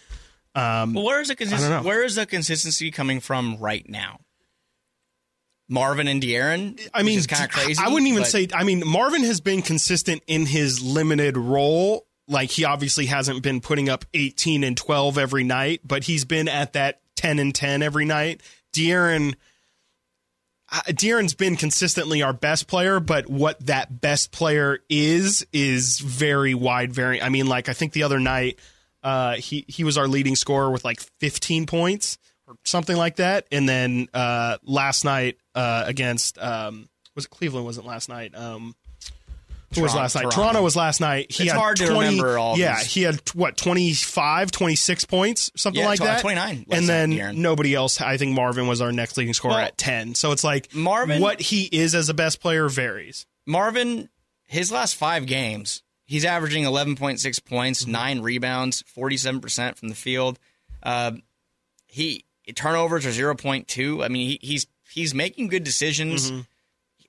[0.54, 4.20] um, Well, where is the consist- where is the consistency coming from right now?
[5.68, 6.78] Marvin and De'Aaron.
[6.92, 7.82] I mean, kind of crazy.
[7.82, 8.48] I wouldn't even but- say.
[8.54, 12.06] I mean, Marvin has been consistent in his limited role.
[12.26, 16.48] Like he obviously hasn't been putting up 18 and 12 every night, but he's been
[16.48, 18.40] at that 10 and 10 every night.
[18.74, 19.34] De'Aaron,
[20.88, 26.92] De'Aaron's been consistently our best player, but what that best player is is very wide.
[26.92, 27.20] Very.
[27.20, 28.58] I mean, like I think the other night,
[29.02, 33.46] uh, he he was our leading scorer with like 15 points or something like that,
[33.52, 37.66] and then uh, last night uh, against um, was it Cleveland?
[37.66, 38.34] Wasn't last night?
[38.34, 38.74] Um,
[39.76, 40.22] who was last night?
[40.22, 40.36] Toronto.
[40.42, 41.30] Toronto was last night.
[41.32, 42.92] He It's had hard to remember all Yeah, these.
[42.92, 46.20] he had what 25, 26 points, something Yeah, like tw- that.
[46.20, 47.36] 29 And then night, De'Aaron.
[47.36, 48.00] nobody else.
[48.00, 50.14] I think Marvin was our next leading scorer Well, at ten.
[50.14, 53.26] So it's like Marvin- what he is as a best player varies.
[53.46, 54.08] Marvin,
[54.46, 57.92] his last five games, he's averaging 11.6 points, Mm-hmm.
[57.92, 60.38] nine rebounds, 47% from the field.
[60.82, 61.12] Uh,
[61.86, 64.04] he turnovers are 0.2.
[64.04, 66.30] I mean, he, he's he's making good decisions.
[66.30, 66.40] Mm-hmm.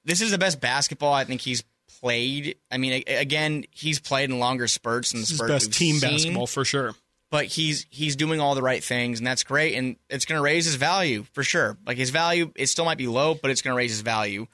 [0.05, 1.63] This is the best basketball I think he's
[2.05, 2.55] played.
[2.69, 5.95] I mean, again, he's played in longer spurts than the This is spurts best team
[5.95, 6.93] seen, basketball for sure.
[7.31, 9.73] But he's he's doing all the right things, and that's great.
[9.73, 11.77] And it's going to raise his value for sure.
[11.85, 14.45] Like his value, it still might be low, but it's going to raise his value.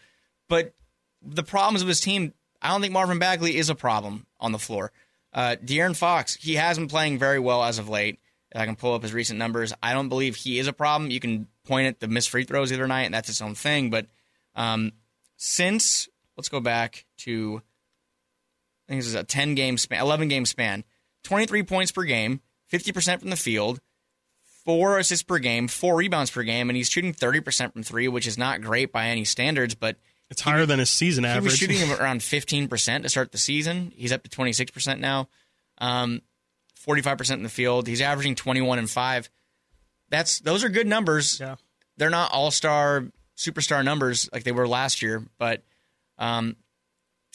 [0.48, 0.74] But
[1.22, 4.60] the problems of his team, I don't think Marvin Bagley is a problem on the
[4.60, 4.94] floor.
[5.34, 8.20] Uh, De'Aaron Fox, he has been playing very well as of late.
[8.54, 11.12] If I can pull up his recent numbers, I don't believe he is a problem.
[11.12, 13.56] You can point at the missed free throws the other night, and that's its own
[13.56, 13.90] thing.
[13.90, 14.08] But
[14.56, 14.94] um,
[15.36, 16.08] since
[16.42, 17.62] let's go back to
[18.88, 20.84] I think this is a ten game span, eleven game span,
[21.24, 23.80] twenty three points per game, fifty percent from the field,
[24.66, 28.08] four assists per game, four rebounds per game, and he's shooting thirty percent from three,
[28.08, 29.98] which is not great by any standards, but
[30.32, 31.60] It's higher than his season average.
[31.60, 33.92] he was shooting around 15% to start the season.
[33.96, 35.28] He's up to 26% now.
[35.78, 36.22] Um,
[36.88, 37.88] 45% in the field.
[37.88, 39.30] He's averaging 21 and 5.
[40.10, 41.40] That's those are good numbers.
[41.40, 41.56] Yeah.
[41.98, 43.06] They're not all-star
[43.38, 45.64] superstar numbers like they were last year, but
[46.22, 46.56] um,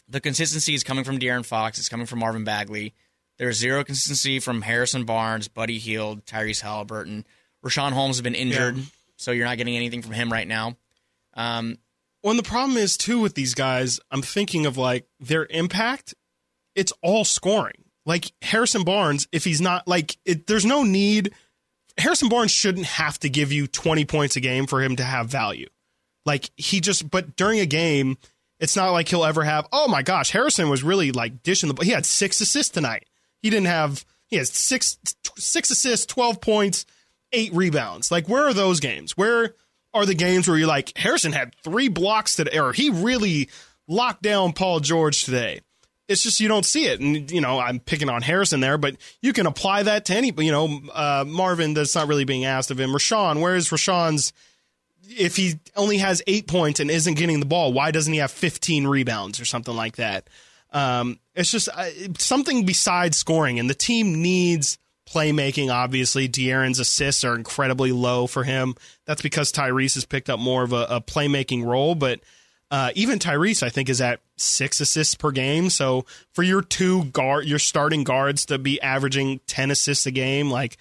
[0.09, 2.95] the consistency is coming from De'Aaron Fox, it's coming from Marvin Bagley.
[3.39, 7.27] There's zero consistency from Harrison Barnes, Buddy Hield, Tyrese Halliburton.
[7.65, 8.83] Richaun Holmes has been injured, Yeah.
[9.17, 10.77] so you're not getting anything from him right now.
[11.35, 11.77] Um,
[12.23, 14.01] Well, and the problem is too with these guys.
[14.11, 16.15] I'm thinking of like their impact.
[16.75, 17.85] It's all scoring.
[18.07, 21.33] Like Harrison Barnes, if he's not like, it, there's no need.
[21.99, 25.29] Harrison Barnes shouldn't have to give you 20 points a game for him to have
[25.29, 25.69] value.
[26.25, 28.17] Like he just, but during a game,
[28.59, 29.67] it's not like he'll ever have.
[29.73, 31.75] Oh my gosh, Harrison was really like dishing the.
[31.75, 31.85] Ball.
[31.85, 33.05] He had six assists tonight.
[33.43, 34.05] He didn't have.
[34.29, 34.99] He has six
[35.37, 36.87] six assists, 12 points,
[37.33, 38.11] eight rebounds.
[38.11, 39.17] Like where are those games?
[39.17, 39.55] Where
[39.95, 43.49] are the games where you're like Harrison had three blocks today, or he really
[43.89, 45.61] locked down Paul George today?
[46.09, 48.97] It's just you don't see it, and you know I'm picking on Harrison there, but
[49.21, 50.33] you can apply that to any.
[50.37, 51.75] You know, uh, Marvin.
[51.75, 52.91] That's not really being asked of him.
[52.91, 54.33] Richaun, where is Richaun's?
[55.09, 58.31] If he only has eight points and isn't getting the ball, why doesn't he have
[58.31, 60.29] 15 rebounds or something like that?
[60.73, 61.89] Um, it's just uh,
[62.19, 65.73] something besides scoring, and the team needs playmaking.
[65.73, 68.75] Obviously, De'Aaron's assists are incredibly low for him.
[69.05, 71.95] That's because Tyrese has picked up more of a, a playmaking role.
[71.95, 72.21] But
[72.69, 75.71] Uh, even Tyrese, I think, is at six assists per game.
[75.71, 80.51] So for your two guard, your starting guards to be averaging ten assists a game,
[80.51, 80.77] like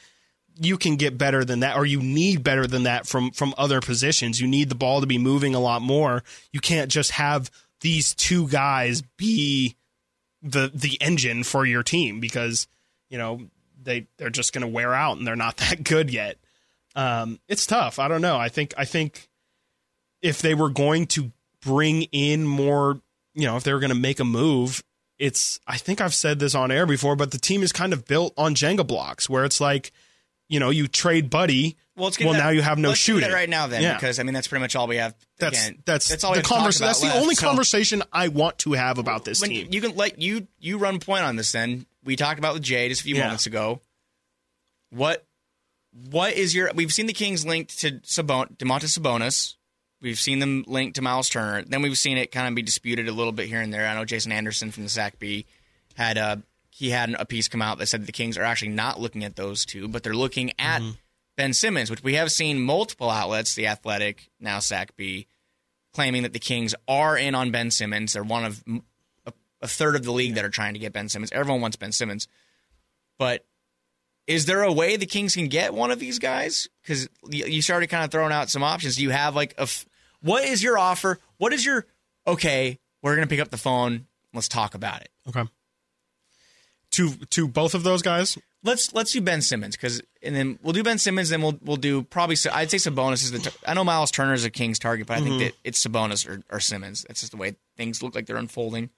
[0.59, 3.81] you can get better than that, or you need better than that from from other
[3.81, 4.39] positions.
[4.39, 6.23] You need the ball to be moving a lot more.
[6.51, 9.75] You can't just have these two guys be
[10.41, 12.67] the the engine for your team because
[13.09, 13.41] you know
[13.81, 16.37] they they're just going to wear out and they're not that good yet.
[16.95, 17.99] Um, it's tough.
[17.99, 18.37] I don't know.
[18.37, 19.29] I think I think
[20.21, 23.01] if they were going to bring in more,
[23.33, 24.83] you know, if they were going to make a move,
[25.19, 28.05] it's I think I've said this on air before, but the team is kind of
[28.05, 29.91] built on Jenga blocks where it's like,
[30.47, 31.77] you know, you trade Buddy.
[31.97, 33.93] Well, well that- now you have no let's do shooting that right now then, Yeah.
[33.93, 35.15] because I mean that's pretty much all we have.
[35.39, 37.47] That's Again, that's that's all the have to talk convers- about That's the only So-
[37.47, 39.67] conversation I want to have about this when team.
[39.71, 41.53] you can let you you run point on this.
[41.53, 43.23] Then we talked about with Jay just a few Yeah.
[43.23, 43.79] moments ago.
[44.89, 45.25] What
[46.09, 46.71] what is your?
[46.73, 49.53] We've seen the Kings linked to Sabon, Domantas Sabonis.
[50.01, 51.63] We've seen them linked to Miles Turner.
[51.63, 53.87] Then we've seen it kind of be disputed a little bit here and there.
[53.87, 55.45] I know Jason Anderson from the Sac Bee
[55.95, 56.43] had a
[56.77, 59.37] he had a piece come out that said the Kings are actually not looking at
[59.37, 60.91] those two, but they're looking at mm-hmm.
[61.37, 65.25] Ben Simmons, which we have seen multiple outlets, the Athletic, now Sac Bee,
[65.93, 68.11] claiming that the Kings are in on Ben Simmons.
[68.11, 68.61] They're one of
[69.25, 71.31] a, a third of the league that are trying to get Ben Simmons.
[71.31, 72.27] Everyone wants Ben Simmons,
[73.17, 73.45] but
[74.27, 76.67] is there a way the Kings can get one of these guys?
[76.81, 78.97] Because you, you started kind of throwing out some options.
[78.97, 79.85] Do you have like a f-
[80.19, 81.19] what is your offer?
[81.37, 81.85] What is your
[82.27, 82.79] okay?
[83.01, 84.07] We're gonna pick up the phone.
[84.33, 85.09] Let's talk about it.
[85.29, 85.49] okay.
[86.95, 90.73] To to both of those guys, Let's let's do Ben Simmons because and then we'll
[90.73, 91.29] do Ben Simmons.
[91.29, 94.33] Then we'll we'll do probably I'd say Sabonis is the t- I know Miles Turner
[94.33, 95.39] is a Kings target, but I think mm-hmm.
[95.43, 97.05] that it's Sabonis or, or Simmons.
[97.07, 98.89] That's just the way things look like they're unfolding.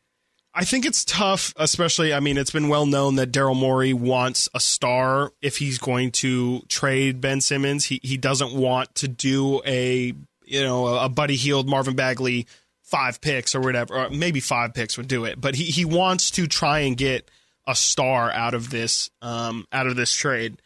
[0.53, 2.13] I think it's tough, especially.
[2.13, 6.11] I mean, it's been well known that Daryl Morey wants a star if he's going
[6.13, 7.83] to trade Ben Simmons.
[7.83, 10.13] He he doesn't want to do a
[10.45, 12.47] you know a Buddy Hield Marvin Bagley
[12.83, 15.41] five picks or whatever, or maybe five picks would do it.
[15.41, 17.29] But he he wants to try and get
[17.67, 20.61] a star out of this um out of this trade.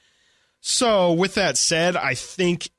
[0.62, 2.70] So with that said, I think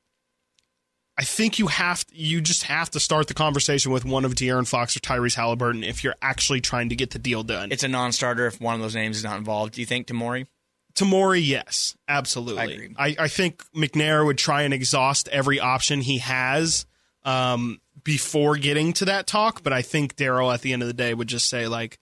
[1.18, 4.66] I think you have you just have to start the conversation with one of De'Aaron
[4.66, 7.70] Fox or Tyrese Halliburton if you're actually trying to get the deal done.
[7.70, 9.74] It's a non-starter if one of those names is not involved.
[9.74, 10.46] Do you think Tamori?
[10.94, 12.60] Tamori, yes, absolutely.
[12.60, 12.94] I agree.
[12.96, 16.86] I, I think McNair would try and exhaust every option he has
[17.24, 20.94] um, before getting to that talk, but I think Daryl at the end of the
[20.94, 21.98] day would just say like,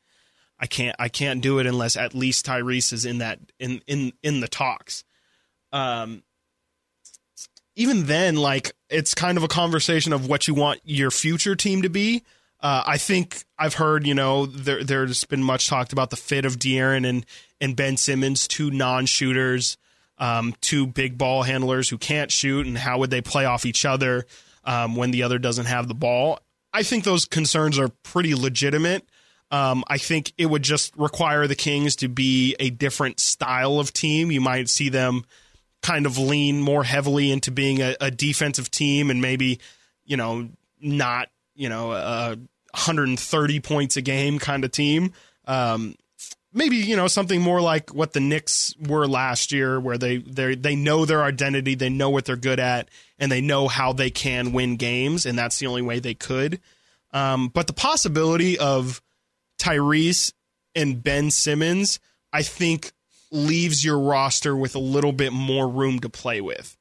[0.60, 4.12] I can't, I can't do it unless at least Tyrese is in that in in
[4.22, 5.02] in the talks.
[5.72, 6.22] Um,
[7.76, 11.82] even then, like it's kind of a conversation of what you want your future team
[11.82, 12.22] to be.
[12.60, 16.44] Uh, I think I've heard, you know, there, there's been much talked about the fit
[16.44, 17.24] of De'Aaron and
[17.58, 19.78] and Ben Simmons, two non-shooters,
[20.18, 23.86] um, two big ball handlers who can't shoot, and how would they play off each
[23.86, 24.26] other
[24.64, 26.38] um, when the other doesn't have the ball?
[26.72, 29.08] I think those concerns are pretty legitimate.
[29.50, 33.92] Um, I think it would just require the Kings to be a different style of
[33.92, 34.30] team.
[34.30, 35.24] You might see them
[35.82, 39.58] kind of lean more heavily into being a, a defensive team and maybe,
[40.04, 40.48] you know,
[40.80, 42.36] not, you know, a
[42.72, 45.12] 130 points a game kind of team.
[45.46, 45.96] Um,
[46.52, 50.54] maybe, you know, something more like what the Knicks were last year where they they
[50.54, 54.10] they know their identity, they know what they're good at, and they know how they
[54.10, 56.60] can win games, and that's the only way they could.
[57.12, 59.02] Um, but the possibility of
[59.60, 60.32] Tyrese
[60.74, 62.00] and Ben Simmons,
[62.32, 62.92] I think
[63.30, 66.76] leaves your roster with a little bit more room to play with.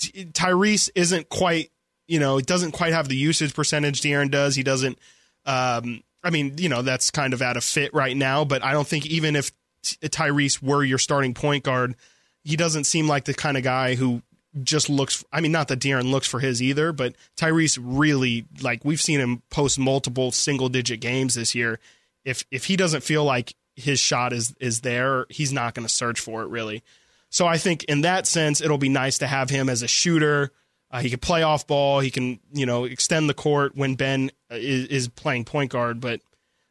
[0.00, 1.70] Tyrese isn't quite,
[2.06, 4.54] you know, it doesn't quite have the usage percentage De'Aaron does.
[4.54, 4.98] He doesn't.
[5.46, 8.44] Um, I mean, you know, that's kind of out of fit right now.
[8.44, 9.50] But I don't think even if
[9.82, 11.96] Tyrese were your starting point guard,
[12.44, 14.22] he doesn't seem like the kind of guy who
[14.62, 15.24] just looks.
[15.32, 19.20] I mean, not that De'Aaron looks for his either, but Tyrese really like we've seen
[19.20, 21.78] him post multiple single digit games this year.
[22.24, 25.92] If if he doesn't feel like his shot is is there, he's not going to
[25.92, 26.82] search for it really.
[27.30, 30.52] So I think in that sense, it'll be nice to have him as a shooter.
[30.90, 32.00] Uh, he can play off ball.
[32.00, 36.00] He can you know extend the court when Ben uh, is, is playing point guard.
[36.00, 36.20] But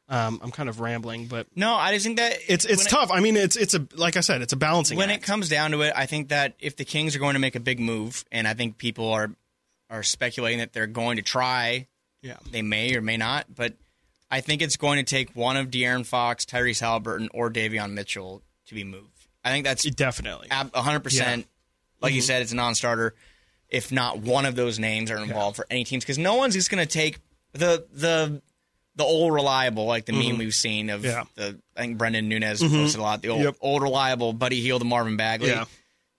[0.09, 2.89] um, I'm kind of rambling, but No, I just think that it's it's when it-
[2.89, 3.11] tough.
[3.11, 4.97] I mean, it's it's a like I said, it's a balancing.
[4.97, 5.23] when act.
[5.23, 7.55] it comes down to it, I think that if the Kings are going to make
[7.55, 9.31] a big move, and I think people are
[9.89, 11.87] are speculating that they're going to try,
[12.21, 13.73] yeah, they may or may not, but
[14.32, 18.41] I think it's going to take one of De'Aaron Fox, Tyrese Halliburton, or Davion Mitchell
[18.67, 19.28] to be moved.
[19.44, 20.48] I think that's definitely.
[20.50, 21.46] ab- 100%.
[22.02, 23.13] Like you said, it's a non starter.
[23.70, 26.70] If not one of those names are involved for any teams, because no one's just
[26.72, 27.20] going to take
[27.54, 28.41] the the
[28.98, 31.24] the old reliable, like the meme we've seen of Yeah.
[31.36, 31.58] the.
[31.78, 33.22] I think Brendan Nunez posted a lot.
[33.22, 33.56] The old Yep.
[33.62, 35.50] old reliable Buddy Hield, Marvin Bagley.
[35.50, 35.65] Yeah.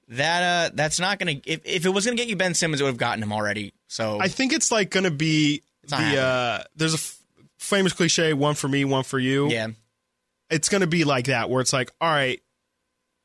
[0.09, 1.51] That uh, that's not going to.
[1.51, 3.33] If if it was going to get you Ben Simmons, it would have gotten him
[3.33, 3.73] already.
[3.87, 6.99] So I think it's like going to be the uh, there's a
[7.63, 9.49] famous cliche: one for me, one for you.
[9.49, 9.69] yeah,
[10.51, 12.41] it's going to be like that, where it's like, all right,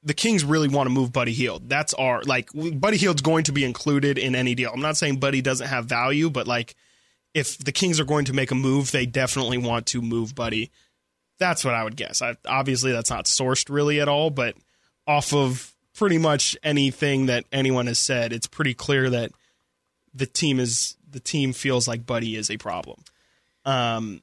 [0.03, 1.67] the Kings really want to move Buddy Hield.
[1.69, 4.71] That's our like Buddy Hield's going to be included in any deal.
[4.73, 6.75] I'm not saying Buddy doesn't have value, but like
[7.33, 10.71] if the Kings are going to make a move, they definitely want to move Buddy.
[11.39, 12.21] That's what I would guess.
[12.21, 14.55] I, obviously, that's not sourced really at all, but
[15.05, 19.31] off of pretty much anything that anyone has said, it's pretty clear that
[20.13, 23.03] the team is the team feels like Buddy is a problem.
[23.65, 24.21] Um,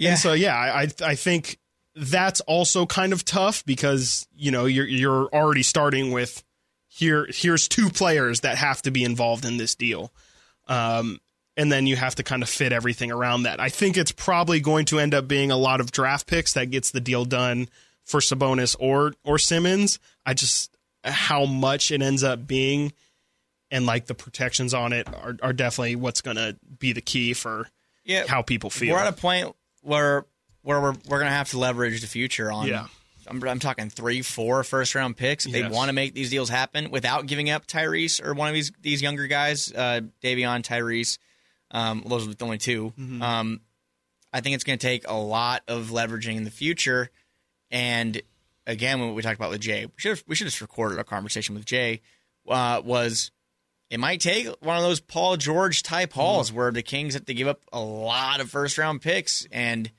[0.00, 0.10] yeah.
[0.10, 1.58] and so yeah, I I think
[1.94, 6.42] that's also kind of tough because you know you're you're already starting with
[6.88, 10.10] here here's two players that have to be involved in this deal.
[10.68, 11.20] Um
[11.56, 13.60] and then you have to kind of fit everything around that.
[13.60, 16.70] I think it's probably going to end up being a lot of draft picks that
[16.70, 17.68] gets the deal done
[18.02, 19.98] for Sabonis or or Simmons.
[20.24, 22.92] I just how much it ends up being
[23.70, 27.34] and like the protections on it are, are definitely what's going to be the key
[27.34, 27.68] for
[28.04, 28.26] yeah.
[28.26, 28.94] how people feel.
[28.94, 30.26] We're at a point where
[30.62, 32.66] where we're we're gonna have to leverage the future on.
[32.66, 32.86] Yeah.
[33.28, 35.46] I'm, I'm talking three, four first round picks.
[35.46, 38.54] If they want to make these deals happen without giving up Tyrese or one of
[38.54, 41.18] these these younger guys, uh, Davion, Tyrese.
[41.70, 43.22] Um, those are the only 2 Mm-hmm.
[43.22, 43.60] Um,
[44.32, 47.10] I think it's going to take a lot of leveraging in the future.
[47.70, 48.20] And
[48.66, 50.98] again, when we talked about with Jay, we should have, we should have just recorded
[50.98, 52.00] a conversation with Jay.
[52.48, 53.30] Uh, was
[53.90, 56.56] it might take one of those Paul George type hauls Mm-hmm.
[56.56, 59.90] where the Kings have to give up a lot of first round picks, and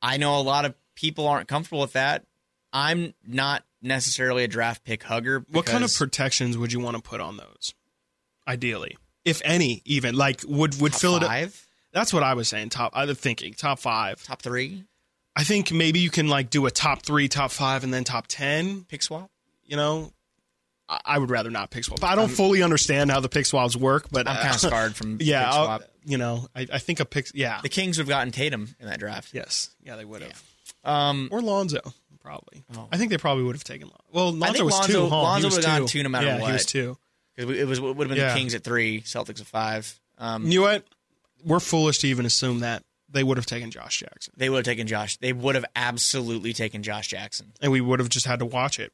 [0.00, 2.24] I know a lot of people aren't comfortable with that.
[2.72, 5.44] I'm not necessarily a draft pick hugger.
[5.50, 7.74] What kind of protections would you want to put on those?
[8.46, 11.22] Ideally, if any, even like would would fill it.
[11.22, 12.68] five, That's what I was saying.
[12.70, 14.22] Top, I was thinking top five.
[14.24, 14.84] top three
[15.36, 18.26] I think maybe you can like do a top three, top five, and then top
[18.28, 18.84] ten.
[18.84, 19.30] pick swap?
[19.64, 20.12] You know,
[21.04, 22.02] I, would rather not pick swap.
[22.02, 24.96] I don't fully understand how the pick swaps work, but I'm uh, kind of scarred
[24.96, 27.28] from yeah, you know, I, I think a pick.
[27.34, 29.32] Yeah, The Kings would have gotten Tatum in that draft.
[29.32, 30.42] yes, yeah, they would have.
[30.84, 31.80] Um, Or Lonzo,
[32.22, 32.64] probably.
[32.76, 32.88] Oh.
[32.90, 33.88] I think they probably would have taken.
[33.88, 35.04] Lon- Well, Lonzo was Lonzo- two.
[35.04, 36.52] He Lonzo was would've gone two no matter yeah, He what.
[36.54, 36.96] was two.
[37.38, 38.32] 'cause it was would have been Yeah.
[38.34, 39.98] the Kings at three, Celtics at five.
[40.18, 40.84] Um, You know what?
[41.44, 44.34] We're foolish to even assume that they would have taken Josh Jackson.
[44.36, 45.16] they would have taken Josh.
[45.18, 47.52] They would have absolutely taken Josh Jackson.
[47.60, 48.92] and we would have just had to watch it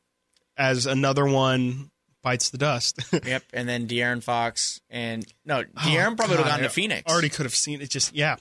[0.57, 1.91] as another one
[2.23, 2.99] bites the dust.
[3.25, 6.65] yep, and then De'Aaron Fox and no, oh, De'Aaron probably would have Oh, gone to
[6.67, 7.11] I Phoenix.
[7.13, 7.91] Already could have seen it.
[7.91, 8.37] Just yeah,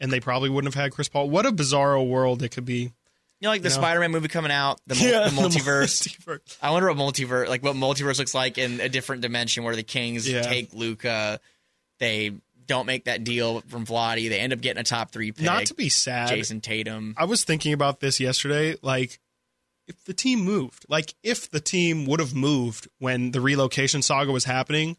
[0.00, 1.30] and they probably wouldn't have had Chris Paul.
[1.30, 2.92] What a bizarro world it could be.
[3.40, 3.80] You know, like the You know?
[3.82, 5.04] Spider-Man movie coming out, the, mul-
[5.50, 6.08] the multiverse.
[6.08, 6.56] multiverse.
[6.60, 9.84] I wonder what multiverse, like what multiverse looks like in a different dimension where the
[9.84, 10.42] Kings Yeah.
[10.42, 11.38] take Luka,
[12.00, 12.32] they
[12.66, 15.44] don't make that deal from Vlade, they end up getting a top three pick.
[15.44, 16.30] Not to be sad.
[16.30, 17.14] Jayson Tatum.
[17.16, 18.74] I was thinking about this yesterday.
[18.82, 19.20] Like,
[19.88, 24.30] if the team moved, like if the team would have moved when the relocation saga
[24.30, 24.96] was happening,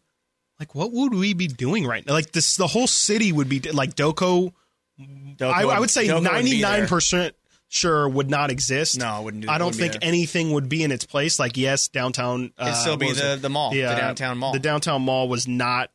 [0.58, 2.12] like what would we be doing right now?
[2.12, 4.52] Like this, the whole city would be like DOCO.
[5.00, 7.34] DOCO I, I would say DOCO wouldn't be ninety nine percent
[7.68, 8.98] sure would not exist.
[8.98, 11.38] No, I wouldn't do I don't think anything would be in its place.
[11.38, 12.52] Like yes, downtown.
[12.58, 13.42] Uh, It'd still be the, it?
[13.42, 14.52] the mall, the, uh, downtown mall.
[14.52, 15.90] The downtown mall was not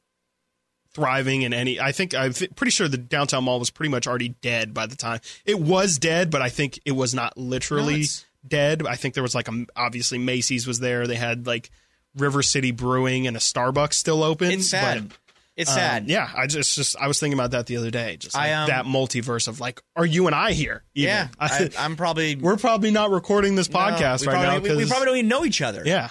[0.95, 1.79] thriving in any.
[1.79, 4.95] I think I'm pretty sure the downtown mall was pretty much already dead by the
[4.95, 8.05] time it was dead, but I think it was not literally No,
[8.47, 8.85] dead.
[8.87, 11.07] I think there was like a obviously Macy's was there.
[11.07, 11.69] They had like
[12.15, 14.51] River City Brewing and a Starbucks still open.
[14.51, 15.09] it's sad.
[15.09, 15.17] but,
[15.57, 16.09] it's um, sad.
[16.09, 18.17] yeah, I just just I was thinking about that the other day.
[18.17, 20.83] Just like I, um, that multiverse of like, are you and I here?
[20.93, 21.09] even?
[21.09, 24.83] Yeah, I, I'm probably we're probably not recording this podcast we right probably, now we-
[24.83, 25.83] we, probably don't even know each other.
[25.85, 26.09] yeah,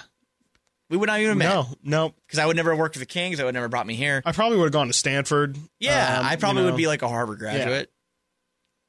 [0.89, 2.13] we would not even met no, no.
[2.25, 3.37] because I would never have worked with the Kings.
[3.37, 4.21] That would never brought me here.
[4.25, 5.57] I probably would have gone to Stanford.
[5.79, 6.73] Yeah, Um, I probably you know.
[6.73, 7.91] would be like a Harvard graduate,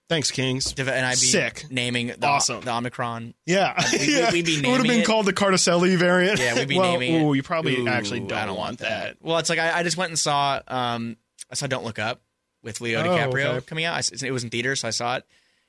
[0.09, 0.73] Thanks, Kings.
[0.79, 1.67] And I'd be Sick.
[1.71, 2.61] naming the, Awesome.
[2.61, 3.35] the Omicron.
[3.45, 4.31] Yeah, we- yeah.
[4.33, 5.07] we'd be it would have naming been it.
[5.07, 6.39] called the Carticelli variant.
[6.39, 7.23] Yeah, we'd be well, naming it.
[7.25, 9.17] Ooh, you probably Ooh, actually don't, I don't want that.
[9.21, 11.17] Well, it's like I, I just went and saw um
[11.51, 12.21] I saw Don't Look Up
[12.63, 13.67] with Leo Oh, DiCaprio okay.
[13.67, 13.95] coming out.
[13.95, 15.25] I s- it was in theaters, so I saw it.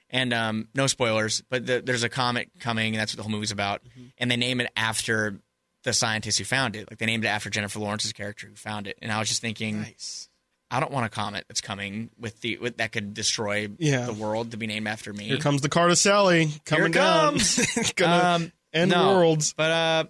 [0.10, 3.32] And um, no spoilers, but the, there's a comet coming, and that's what the whole
[3.32, 3.84] movie's about.
[3.84, 4.06] Mm-hmm.
[4.20, 5.40] And they name it after
[5.84, 6.90] the scientist who found it.
[6.90, 8.98] Like they named it after Jennifer Lawrence's character who found it.
[9.02, 10.27] And I was just thinking, Nice.
[10.70, 14.06] I don't want a comet that's coming with the with, that could destroy Yeah.
[14.06, 15.26] the world to be named after me.
[15.26, 17.34] Here comes the Carticelli coming it down.
[17.34, 17.94] comes.
[17.96, 19.14] Gonna um, end no.
[19.14, 19.54] worlds.
[19.54, 20.04] But uh,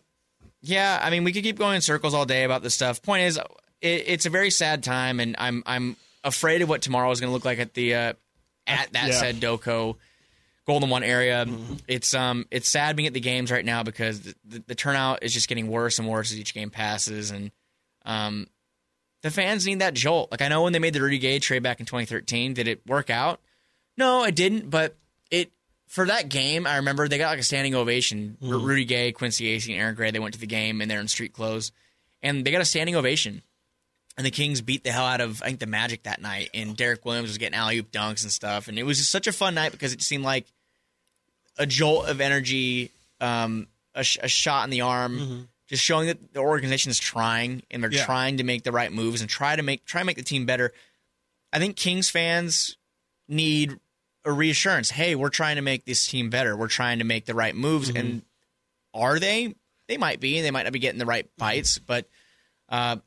[0.61, 3.01] yeah, I mean, we could keep going in circles all day about this stuff.
[3.03, 3.37] Point is,
[3.81, 7.29] it, it's a very sad time, and I'm I'm afraid of what tomorrow is going
[7.29, 8.13] to look like at the uh,
[8.65, 9.13] at that Yeah.
[9.13, 9.95] said DOCO
[10.65, 11.45] Golden One area.
[11.45, 11.75] Mm-hmm.
[11.87, 15.21] It's um it's sad being at the games right now because the, the, the turnout
[15.21, 17.51] is just getting worse and worse as each game passes, and
[18.05, 18.47] um
[19.21, 20.31] the fans need that jolt.
[20.31, 22.85] Like I know when they made the Rudy Gay trade back in 2013, did it
[22.87, 23.39] work out?
[23.97, 24.69] No, it didn't.
[24.69, 24.95] But
[25.31, 25.51] it
[25.87, 28.37] for that game, I remember they got like a standing ovation.
[28.41, 28.63] Mm-hmm.
[28.65, 30.11] Rudy Gay, Quincy Acy, and Aaron Gray.
[30.11, 31.71] They went to the game and they're in street clothes,
[32.21, 33.41] and they got a standing ovation.
[34.17, 36.75] and the Kings beat the hell out of I think the Magic that night, and
[36.77, 39.31] Derrick Williams was getting alley oop dunks and stuff, and it was just such a
[39.31, 40.45] fun night because it seemed like
[41.57, 46.33] a jolt of energy, um, a, sh- a shot in the arm, just showing that
[46.33, 48.05] the organization is trying and they're Yeah.
[48.05, 50.45] trying to make the right moves and try to make try to make the team
[50.45, 50.73] better.
[51.53, 52.77] I think Kings fans
[53.27, 53.79] need
[54.25, 54.89] a reassurance.
[54.91, 56.55] Hey, we're trying to make this team better.
[56.57, 58.23] We're trying to make the right moves, and
[58.93, 59.55] are they?
[59.87, 60.41] They might be.
[60.41, 62.09] They might not be getting the right bites, but
[62.69, 62.97] uh,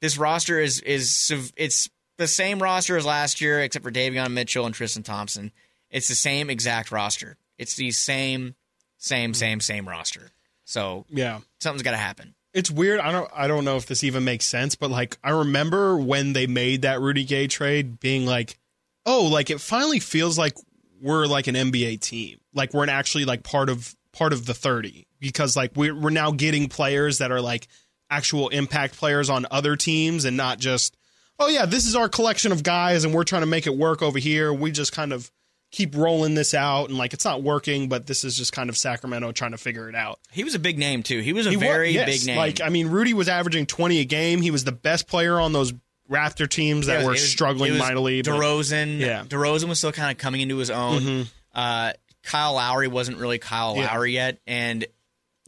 [0.00, 1.88] this roster is is it's
[2.18, 5.50] the same roster as last year, except for Davion Mitchell and Tristan Thompson.
[5.90, 7.36] It's the same exact roster.
[7.58, 8.54] It's the same,
[8.98, 10.30] same, same, same roster.
[10.64, 11.40] So Yeah.
[11.60, 12.34] Something's got to happen.
[12.52, 13.00] It's weird.
[13.00, 16.32] I don't I don't know if this even makes sense, but like I remember when
[16.32, 18.58] they made that Rudy Gay trade being like,
[19.06, 20.54] "Oh, like it finally feels like
[21.00, 22.38] we're like an NBA team.
[22.52, 26.32] Like we're actually like part of part of the 30 because like we're we're now
[26.32, 27.68] getting players that are like
[28.10, 30.96] actual impact players on other teams and not just,
[31.38, 34.02] "Oh yeah, this is our collection of guys and we're trying to make it work
[34.02, 35.30] over here." We just kind of
[35.70, 38.76] keep rolling this out and like it's not working, but this is just kind of
[38.76, 40.18] Sacramento trying to figure it out.
[40.32, 41.20] He was a big name too.
[41.20, 42.06] He was a He very yes.
[42.18, 42.36] big name.
[42.36, 44.40] Like I mean, Rudy was averaging twenty a game.
[44.40, 45.72] He was the best player on those
[46.10, 48.22] Raptor teams that was- were was- struggling was mightily.
[48.22, 49.22] but- DeRozan, Yeah.
[49.28, 51.26] DeRozan was still kind of coming into his own.
[51.54, 51.92] Uh,
[52.24, 53.86] Kyle Lowry wasn't really Kyle Yeah.
[53.86, 54.84] Lowry yet, and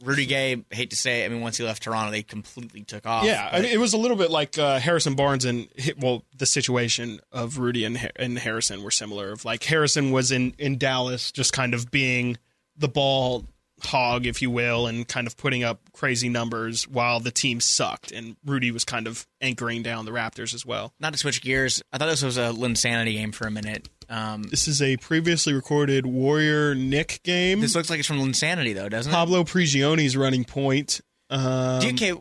[0.01, 0.63] Rudy Gay.
[0.71, 3.25] Hate to say, it, I mean, once he left Toronto, they completely took off.
[3.25, 5.67] yeah, I But mean, it was a little bit like uh, Harrison Barnes and
[5.99, 9.31] well, the situation of Rudy and, and Harrison were similar.
[9.31, 12.37] Of like Harrison was in in Dallas, just kind of being
[12.77, 13.45] the ball
[13.83, 18.11] hog, if you will, and kind of putting up crazy numbers while the team sucked,
[18.11, 20.93] and Rudy was kind of anchoring down the Raptors as well.
[21.01, 23.89] not to switch gears, I thought this was a Linsanity game for a minute.
[24.09, 27.61] Um, This is a previously recorded Warrior Nick game.
[27.61, 29.15] this looks like it's from Insanity, though, doesn't it?
[29.15, 31.01] Pablo Prigioni's running point.
[31.29, 32.13] Um, Do you- okay,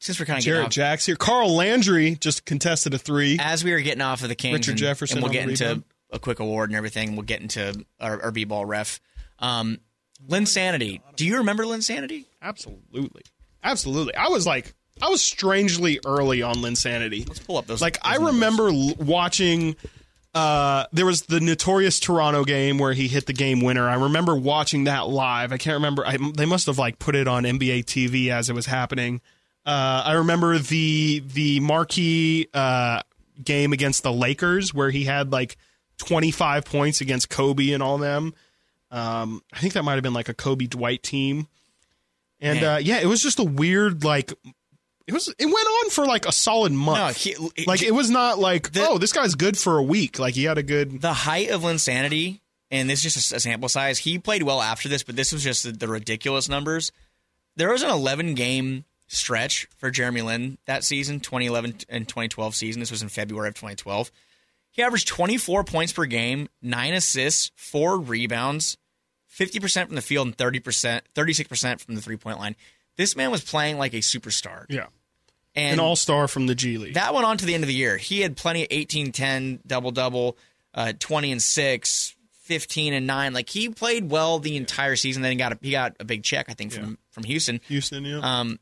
[0.00, 1.16] since we're kind of getting Jarrett off, Jacks here.
[1.16, 3.36] Carl Landry just contested a three.
[3.40, 5.64] as we were getting off of the Kings, Richard and, Jefferson and we'll get into
[5.64, 5.84] rebound.
[6.12, 7.16] a quick award and everything.
[7.16, 9.00] We'll get into our, our b-ball ref.
[9.38, 9.78] Um,
[10.28, 11.00] Linsanity.
[11.16, 12.24] Do you remember Linsanity?
[12.42, 13.22] Absolutely,
[13.62, 14.14] absolutely.
[14.14, 17.26] I was like, I was strangely early on Linsanity.
[17.26, 17.80] Let's pull up those.
[17.80, 18.34] Like those I numbers.
[18.34, 19.76] remember l- watching.
[20.34, 23.88] Uh, there was the notorious Toronto game where he hit the game winner.
[23.88, 25.52] I remember watching that live.
[25.52, 26.06] I can't remember.
[26.06, 29.20] I, they must have like put it on NBA TV as it was happening.
[29.64, 33.02] Uh, I remember the the marquee uh,
[33.42, 35.56] game against the Lakers where he had like
[35.98, 38.34] 25 points against Kobe and all them.
[38.90, 41.48] Um, I think that might have been like a Kobe Dwight team.
[42.40, 44.32] And uh, yeah, it was just a weird like
[45.08, 46.98] it was it went on for like a solid month.
[46.98, 50.18] No, he, like it was not like The- oh this guy's good for a week.
[50.18, 53.40] Like he had a good the height of insanity, and this is just a, a
[53.40, 53.98] sample size.
[53.98, 56.92] He played well after this, but this was just the, the ridiculous numbers.
[57.56, 62.80] There was an 11 game stretch for Jeremy Lin that season, 2011 and 2012 season.
[62.80, 64.12] This was in February of 2012.
[64.70, 68.76] He averaged 24 points per game, nine assists, four rebounds,
[69.34, 72.54] 50% from the field, and 30%, 36% from the three point line.
[72.96, 74.66] This man was playing like a superstar.
[74.68, 74.86] yeah
[75.54, 76.94] And an all star from the G League.
[76.94, 77.96] that went on to the end of the year.
[77.96, 80.36] He had plenty of 18 10 double double,
[80.74, 83.32] uh, 20 and 6, 15 and 9.
[83.32, 85.22] Like he played well the entire season.
[85.22, 87.60] Then he got a, he got a big check I think from from Houston.
[87.68, 88.20] Houston, yeah.
[88.22, 88.58] Um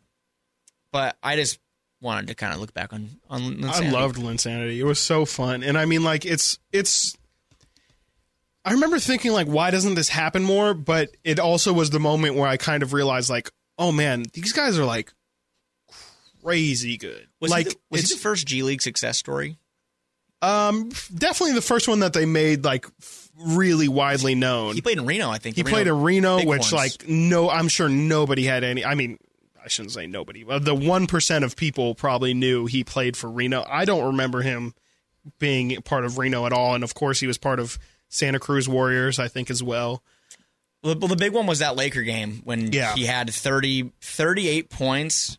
[0.91, 1.59] but I just
[2.01, 4.79] wanted to kind of look back on on I loved Linsanity.
[4.79, 7.17] It was so fun, and I mean, like it's it's.
[8.65, 10.75] I remember thinking like, why doesn't this happen more?
[10.75, 14.53] But it also was the moment where I kind of realized like, oh man, these
[14.53, 15.13] guys are like
[16.47, 17.27] crazy good.
[17.41, 19.59] was like he the, was he the first G League success story?
[20.43, 22.87] um definitely the first one that they made like
[23.39, 24.75] really widely known.
[24.75, 25.57] He played in Reno, I think.
[25.57, 28.85] He the played in Reno, which like no, I'm sure nobody had any.
[28.85, 29.19] I mean,
[29.63, 30.45] I shouldn't say nobody.
[30.45, 33.65] The one percent of people probably knew he played for Reno.
[33.69, 34.75] I don't remember him
[35.39, 37.79] being part of Reno at all, and of course he was part of
[38.09, 40.03] Santa Cruz Warriors, I think as well.
[40.83, 42.95] Well, the- the big one was that Laker game when Yeah.
[42.95, 45.37] he had 30, 38 points,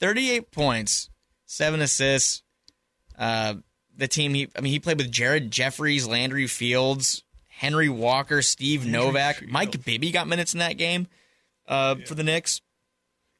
[0.00, 1.10] 38 points,
[1.46, 2.42] seven assists.
[3.18, 3.54] Uh,
[3.96, 8.86] the team he, I mean, he played with Jared Jeffries, Landry Fields, Henry Walker, Steve
[8.86, 11.08] Novak, Mike Bibby got minutes in that game
[11.66, 12.60] uh, for the Knicks.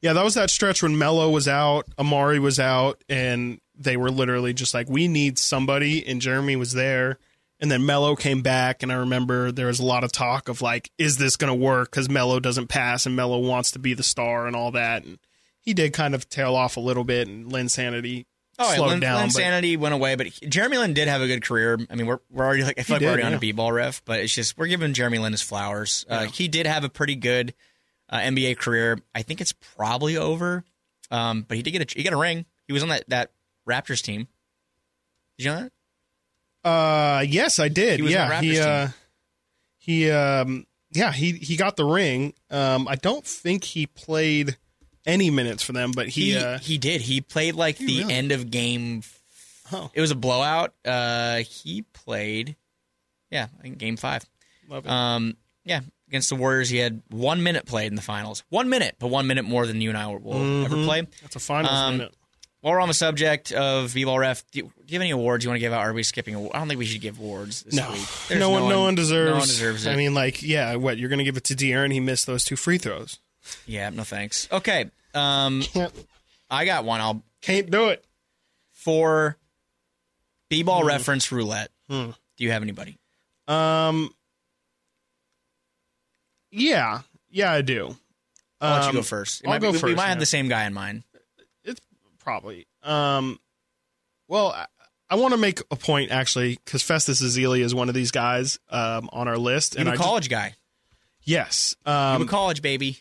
[0.01, 4.11] Yeah, that was that stretch when Melo was out, Amar'e was out, and they were
[4.11, 7.17] literally just like, "We need somebody," and Jeremy was there.
[7.61, 10.61] And then Melo came back, and I remember there was a lot of talk of
[10.61, 13.93] like, "Is this going to work?" Because Melo doesn't pass, and Melo wants to be
[13.93, 15.03] the star and all that.
[15.03, 15.19] And
[15.69, 18.25] he did kind of tail off a little bit, and Linsanity
[18.57, 19.17] Oh, slowed Lin, down.
[19.19, 21.77] Lin but- Sanity went away, but he- Jeremy Lin did have a good career.
[21.89, 23.37] I mean, we're we're already like I feel like did, we're already on yeah.
[23.37, 26.05] a b-ball ref, but it's just we're giving Jeremy Lin his flowers.
[26.09, 27.53] Uh, he did have a pretty good
[28.09, 28.99] uh, NBA career.
[29.13, 30.65] I think it's probably over,
[31.11, 32.45] um, but he did get a he got a ring.
[32.67, 33.31] He was on that that
[33.69, 34.27] Raptors team.
[35.37, 35.69] Did you know
[36.63, 36.69] that?
[36.69, 37.97] Uh, yes, I did.
[37.97, 38.63] He was on yeah, Raptors he team.
[38.67, 38.87] uh,
[39.77, 42.33] he um, yeah, he he got the ring.
[42.49, 44.57] Um, I don't think he played
[45.05, 47.01] any minutes for them, but he, He uh, he did.
[47.01, 48.13] He played like the really?
[48.13, 49.03] end of game.
[49.71, 49.91] Oh.
[49.93, 50.73] It was a blowout.
[50.83, 52.55] Uh, he played.
[53.31, 54.25] Yeah, I think game five.
[54.85, 58.43] Um, yeah, against the Warriors, he had one minute played in the finals.
[58.49, 61.07] One minute, but one minute more than you and I will ever play.
[61.21, 62.13] That's a finals um, minute.
[62.61, 65.45] While we're on the subject of B-ball ref, do you, do you have any awards
[65.45, 65.85] you want to give out?
[65.85, 66.35] Or are we skipping?
[66.35, 66.51] Award?
[66.53, 68.01] I don't think we should give awards this No, week.
[68.27, 69.29] There's no one, no one deserves.
[69.31, 69.91] No one deserves it.
[69.91, 71.93] I mean, like, yeah, what you're going to give it to De'Aaron?
[71.93, 73.19] He missed those two free throws.
[73.65, 74.47] Yeah, no thanks.
[74.51, 75.93] Okay, um, Can't,
[76.49, 77.01] I got one.
[77.01, 78.03] I'll can't do it.
[78.73, 79.37] for
[80.49, 81.69] B-ball reference roulette.
[81.89, 82.11] Hmm.
[82.37, 82.97] Do you have anybody?
[83.47, 84.13] Um,
[86.51, 87.95] yeah, yeah, I do.
[88.61, 89.41] I'll let you Um, go first.
[89.41, 91.03] It I'll might go we first, might have the same guy in mind.
[91.63, 91.79] It's
[92.19, 92.67] probably.
[92.83, 93.39] Um,
[94.27, 94.65] well, I,
[95.09, 98.59] I want to make a point actually because Festus Ezeli is one of these guys
[98.69, 100.55] um, on our list, You and a I just- college guy.
[101.23, 102.97] yes, You um, a college baby.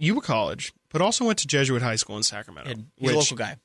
[0.00, 2.70] You were college, but also went to Jesuit High School in Sacramento.
[2.70, 3.56] Yeah, He's a which local guy.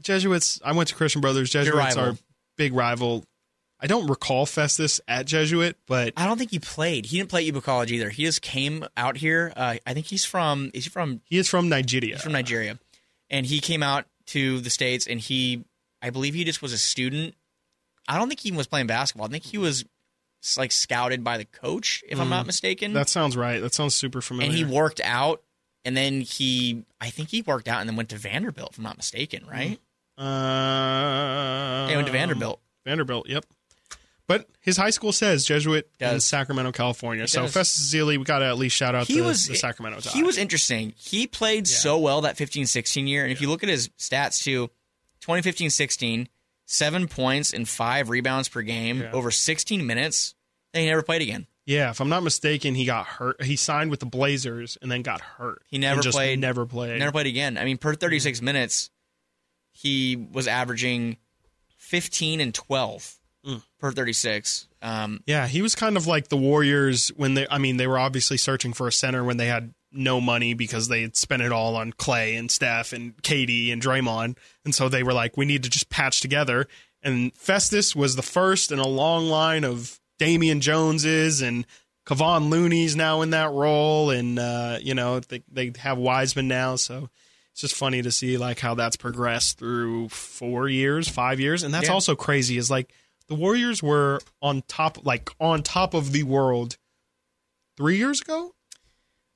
[0.00, 0.60] Jesuits.
[0.64, 1.50] I went to Christian Brothers.
[1.50, 2.14] Jesuits are
[2.56, 3.24] big rival.
[3.82, 7.06] I don't recall Festus at Jesuit, but I don't think he played.
[7.06, 8.10] He didn't play at Yuba College either.
[8.10, 9.52] He just came out here.
[9.56, 10.70] Uh, I think he's from.
[10.72, 11.20] Is he from?
[11.24, 12.14] he is from Nigeria.
[12.14, 12.78] He's from Nigeria,
[13.28, 15.06] and he came out to the states.
[15.06, 15.64] And he,
[16.00, 17.34] I believe, he just was a student.
[18.06, 19.26] I don't think he was playing basketball.
[19.26, 19.84] I think he was
[20.56, 22.92] like scouted by the coach, if I'm not mistaken.
[22.92, 23.60] That sounds right.
[23.60, 24.48] That sounds super familiar.
[24.50, 25.42] and he worked out,
[25.84, 28.84] and then he, I think he worked out and then went to Vanderbilt, if I'm
[28.84, 29.78] not mistaken, right?
[30.18, 32.60] uh, he went to Vanderbilt.
[32.84, 33.44] Vanderbilt, yep.
[34.26, 36.24] But his high school says Jesuit in Does.
[36.24, 37.26] Sacramento, California.
[37.26, 37.52] so does.
[37.52, 40.08] Festus Ezeli, we got to at least shout out he the, was the Sacramento.
[40.10, 40.94] He was interesting.
[40.96, 44.70] He played so well that 15-16 year, and if you look at his stats too,
[45.22, 46.28] 2015-16,
[46.72, 49.10] seven points and five rebounds per game Yeah.
[49.12, 50.34] over 16 minutes.
[50.72, 51.46] Then he never played again.
[51.66, 53.42] yeah, if I'm not mistaken, he got hurt.
[53.42, 55.62] He signed with the Blazers and then got hurt.
[55.66, 56.98] He never played- Never played.
[56.98, 57.58] Never played again.
[57.58, 58.90] I mean, per 36 minutes,
[59.72, 61.16] he was averaging
[61.76, 63.16] 15 and 12
[63.46, 63.62] Mm.
[63.78, 64.68] per 36.
[64.82, 67.46] Um, Yeah, he was kind of like the Warriors when they.
[67.50, 70.88] I mean, they were obviously searching for a center when they had no money because
[70.88, 74.88] they had spent it all on Clay and Steph and KD and Draymond, and so
[74.88, 76.66] they were like, we need to just patch together.
[77.02, 81.66] And Festus was the first in a long line of Damion Joneses and
[82.06, 86.76] Kevon Looney's now in that role, and uh, you know they they have Wiseman now,
[86.76, 87.08] so
[87.52, 91.72] it's just funny to see like how that's progressed through four years, five years, and
[91.74, 91.94] that's Yeah.
[91.94, 92.56] also crazy.
[92.58, 92.92] Is like
[93.28, 96.76] the Warriors were on top, like on top of the world
[97.76, 98.54] three years ago.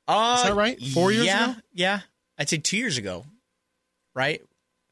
[0.06, 0.80] Uh, that right?
[0.92, 1.60] Four years yeah, ago?
[1.72, 2.00] Yeah.
[2.38, 3.24] I'd say two years ago,
[4.14, 4.42] right?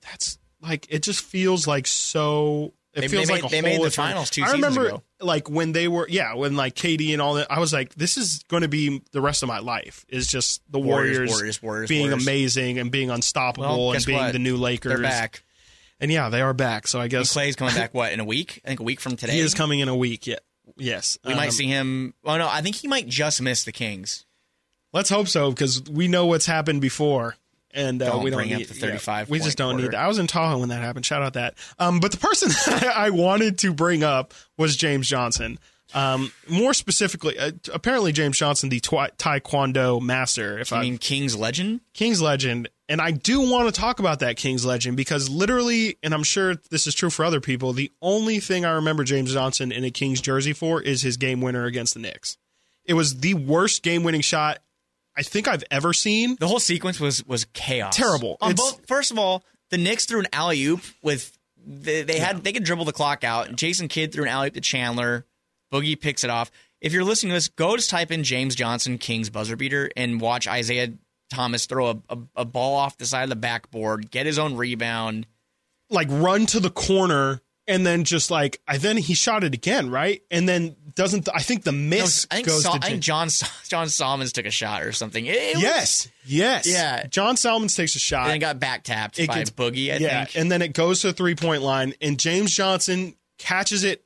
[0.02, 2.72] That's like it just feels like so.
[2.94, 4.86] It They- feels they like made- a they made the different- finals two I remember
[4.86, 5.02] ago.
[5.20, 7.50] like when they were yeah when like KD and all that.
[7.50, 10.04] I was like, this is going to be the rest of my life.
[10.08, 12.22] Is just the Warriors, Warriors, Warriors, Warriors, being Warriors.
[12.22, 14.32] amazing and being unstoppable Well, and being what?
[14.32, 14.90] the new Lakers.
[14.92, 15.42] They're back.
[16.00, 16.86] and yeah, they are back.
[16.86, 18.60] So I And guess Clay's coming back, what, in a week?
[18.64, 19.32] I think a week from today.
[19.34, 20.26] he is coming in a week.
[20.26, 20.36] Yeah,
[20.76, 22.12] yes, we Um, might see him.
[22.24, 24.26] Oh, no, I think he might just miss the Kings.
[24.92, 27.36] Let's hope so because we know what's happened before,
[27.72, 29.82] and uh, Don't we don't bring up need the yeah, 35 we just don't quarter.
[29.84, 29.92] need.
[29.92, 30.00] That.
[30.04, 31.06] I was in Tahoe when that happened.
[31.06, 31.54] Shout out that.
[31.78, 32.50] Um, but the person
[32.94, 35.58] I wanted to bring up was James Johnson.
[35.94, 40.58] Um, more specifically, uh, apparently James Johnson, the twi- Taekwondo master.
[40.58, 41.80] If I I mean, Kings legend?
[41.92, 46.14] King's legend, and I do want to talk about that King's legend because literally, and
[46.14, 49.70] I'm sure this is true for other people, the only thing I remember James Johnson
[49.70, 52.38] in a King's jersey for is his game winner against the Knicks.
[52.86, 54.60] It was the worst game winning shot
[55.16, 56.36] I think I've ever seen.
[56.40, 57.96] The whole sequence was was chaos.
[57.96, 58.36] Terrible.
[58.40, 62.18] On It's- both, first of all, the Knicks threw an alley oop with they, they
[62.18, 63.54] had they could dribble the clock out.
[63.54, 65.26] Jason Kidd threw an alley oop to Chandler.
[65.72, 66.50] Boogie picks it off.
[66.80, 70.20] If you're listening to this, go just type in James Johnson Kings buzzer beater and
[70.20, 70.92] watch Isaiah
[71.30, 74.56] Thomas throw a, a, a ball off the side of the backboard, get his own
[74.56, 75.26] rebound.
[75.88, 79.90] Like run to the corner and then just like I then he shot it again,
[79.90, 80.22] right?
[80.30, 83.02] And then doesn't I think the No, miss I think, goes Sol- to I think
[83.02, 83.28] John
[83.68, 85.24] John Salmons took a shot or something.
[85.26, 87.06] It, it was- Yes, yes, Yeah.
[87.06, 88.30] John Salmons takes a shot.
[88.30, 89.92] and got back tapped It by gets- Boogie.
[89.94, 90.36] I yeah, think.
[90.36, 94.04] and then it goes to the three point line, and James Johnson catches it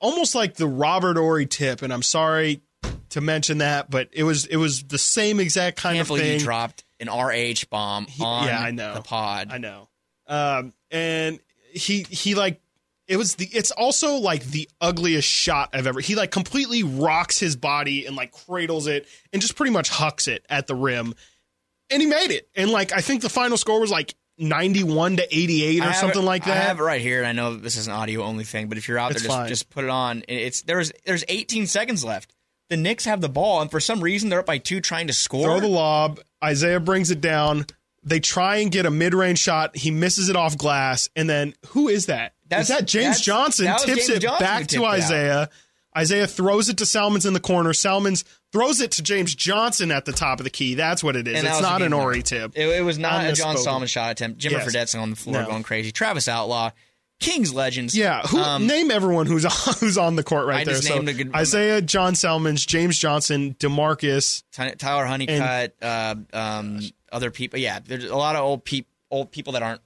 [0.00, 1.82] almost like the Robert Horry tip.
[1.82, 2.60] And I'm sorry
[3.10, 6.38] to mention that, but it was it was the same exact kind of thing.
[6.38, 8.94] he dropped an RH bomb on yeah, I know.
[8.94, 9.48] the pod.
[9.50, 9.88] I know.
[10.26, 11.38] Um, and
[11.72, 12.60] he he like
[13.06, 16.00] it was the it's also like the ugliest shot I've ever.
[16.00, 20.26] He like completely rocks his body and like cradles it and just pretty much hucks
[20.28, 21.14] it at the rim.
[21.90, 22.48] And he made it.
[22.56, 26.24] And like I think the final score was like 91 to 88 or something it-
[26.24, 26.66] like I that.
[26.66, 28.88] have it right here, and I know this is an audio only thing, but if
[28.88, 30.24] you're out It's there, just, just put it on.
[30.28, 32.34] It's there's there's 18 seconds left.
[32.70, 35.12] The Knicks have the ball, and for some reason they're up by two, trying to
[35.12, 35.44] score.
[35.44, 36.20] Throw the lob.
[36.42, 37.66] Isaiah brings it down.
[38.02, 39.76] They try and get a mid-range shot.
[39.76, 42.33] He misses it off glass, and then who is that?
[42.48, 43.64] That's- is that James that's- Johnson?
[43.66, 44.92] that tips James it Johnson back to tipped it out.
[44.94, 45.50] Isaiah.
[45.96, 47.72] Isaiah throws it to Salmons in the corner.
[47.72, 50.74] Salmons throws it to James Johnson at the top of the key.
[50.74, 51.38] That's what it is.
[51.38, 51.92] And it's not an.
[51.92, 52.52] Horry tip.
[52.56, 53.56] It, it was not a John.
[53.56, 54.40] Solomon shot attempt.
[54.40, 54.64] Jimmer Yes.
[54.64, 55.46] Fredette's on the floor No.
[55.46, 55.92] going crazy.
[55.92, 56.70] Travis Outlaw,
[57.20, 57.96] Kings legends.
[57.96, 60.82] Yeah, who Um, name everyone who's on, who's on the court right I there.
[60.82, 64.42] So good- Isaiah, John Salmons, James Johnson, Demarcus.
[64.50, 66.80] Ty- Tyler Honeycutt, uh, um,
[67.12, 67.60] other people.
[67.60, 68.68] Yeah, there's a lot of old
[69.12, 69.80] old people that aren't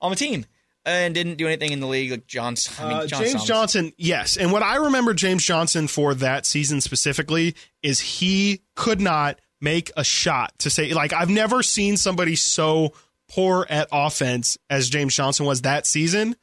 [0.00, 0.46] on the team
[0.84, 2.10] and didn't do anything in the league.
[2.10, 3.46] Like John, I mean, Uh, John James Solomon.
[3.46, 4.36] Johnson, yes.
[4.36, 9.90] And what I remember James Johnson for that season specifically is he could not make
[9.96, 12.94] a shot to say like I've never seen somebody so
[13.28, 16.34] poor at offense as James Johnson was that season.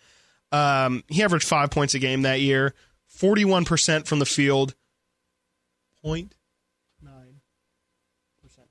[0.51, 2.73] Um, he averaged five points a game that year,
[3.07, 4.75] forty-one percent from the field,
[6.01, 6.35] point
[7.01, 7.41] nine
[8.41, 8.67] percent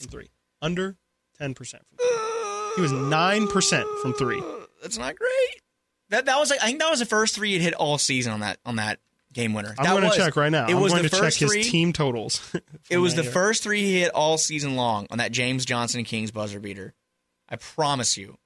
[0.00, 0.96] from three, under
[1.38, 2.72] ten percent from three.
[2.76, 4.42] He was nine percent from three.
[4.82, 5.62] That's not great.
[6.10, 8.32] That that was like I think that was the first three he'd hit all season
[8.32, 8.98] on that on that
[9.32, 9.74] game winner.
[9.78, 10.66] I'm That going to check right now.
[10.66, 11.62] It I'm was going the to check first his three.
[11.62, 12.52] team totals.
[12.90, 13.30] It was the year.
[13.32, 16.92] first three he hit all season long on that James Johnson Kings buzzer beater.
[17.48, 18.36] I promise you.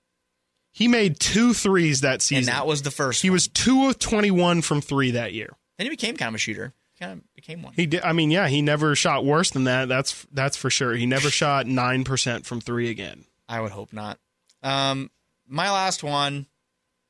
[0.70, 2.42] He made two threes that season.
[2.42, 3.22] And that was the first.
[3.22, 3.32] he one.
[3.34, 5.56] was two of twenty-one from three that year.
[5.78, 6.74] Then he became kind of a shooter.
[7.00, 7.72] Kind of became one.
[7.74, 8.02] He did.
[8.02, 9.88] I mean, yeah, he never shot worse than that.
[9.88, 10.94] That's that's for sure.
[10.94, 13.24] He never shot nine percent from three again.
[13.48, 14.18] I would hope not.
[14.62, 15.10] Um,
[15.48, 16.46] my last one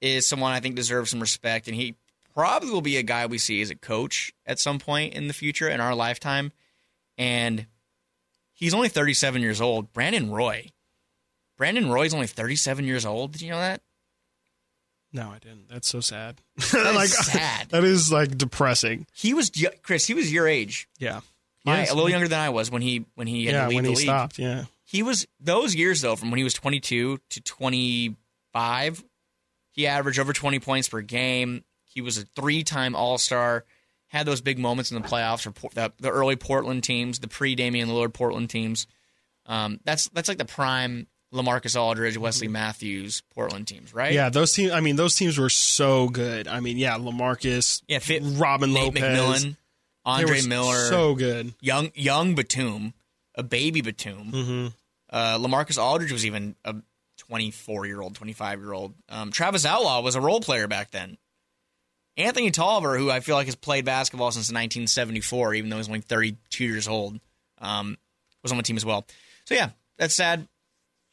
[0.00, 1.94] is someone I think deserves some respect, and he
[2.34, 5.34] probably will be a guy we see as a coach at some point in the
[5.34, 6.52] future in our lifetime.
[7.16, 7.66] And
[8.52, 9.92] he's only 37 years old.
[9.92, 10.70] Brandon Roy.
[11.56, 13.32] Brandon Roy's only 37 years old.
[13.32, 13.80] Did you know that?
[15.12, 15.68] No, I didn't.
[15.70, 16.42] That's so sad.
[16.72, 17.70] That is sad.
[17.70, 19.06] That is like depressing.
[19.14, 19.50] He was
[19.82, 20.04] Chris.
[20.06, 20.88] He was your age.
[20.98, 21.20] Yeah.
[21.64, 21.90] My, Yes.
[21.90, 23.84] a little younger than I was when he when he had Yeah, to leave when
[23.84, 24.04] the he league.
[24.04, 24.38] stopped.
[24.38, 24.64] Yeah.
[24.84, 27.40] He was those years though, from when he was 22 to
[28.56, 29.04] 25.
[29.72, 31.64] He averaged over 20 points per game.
[31.84, 33.64] He was a three-time All-Star.
[34.08, 37.88] Had those big moments in the playoffs for the, the early Portland teams, the pre-Damian
[37.88, 38.86] Lillard Portland teams.
[39.46, 44.12] Um, that's that's like the prime LaMarcus Aldridge, Wesley Matthews Portland teams, right?
[44.12, 44.72] Yeah, those teams.
[44.72, 46.48] I mean, those teams were so good.
[46.48, 47.98] I mean, yeah, Lamarcus, yeah.
[47.98, 49.56] Fit, Robin Nate Lopez, McMillan,
[50.04, 51.52] Andre Miller, so good.
[51.60, 52.94] young young Batum,
[53.34, 54.32] a baby Batum.
[54.32, 54.66] Mm-hmm.
[55.10, 56.76] Uh, Lamarcus Aldridge was even a
[57.28, 58.94] 24 year old, 25 year old.
[59.08, 61.18] Um, Travis Outlaw was a role player back then.
[62.16, 66.00] Anthony Tolliver, who I feel like has played basketball since 1974, even though he's only
[66.00, 67.20] 32 years old,
[67.60, 67.98] um,
[68.42, 69.06] was on the team as well.
[69.44, 70.48] So yeah, that's sad.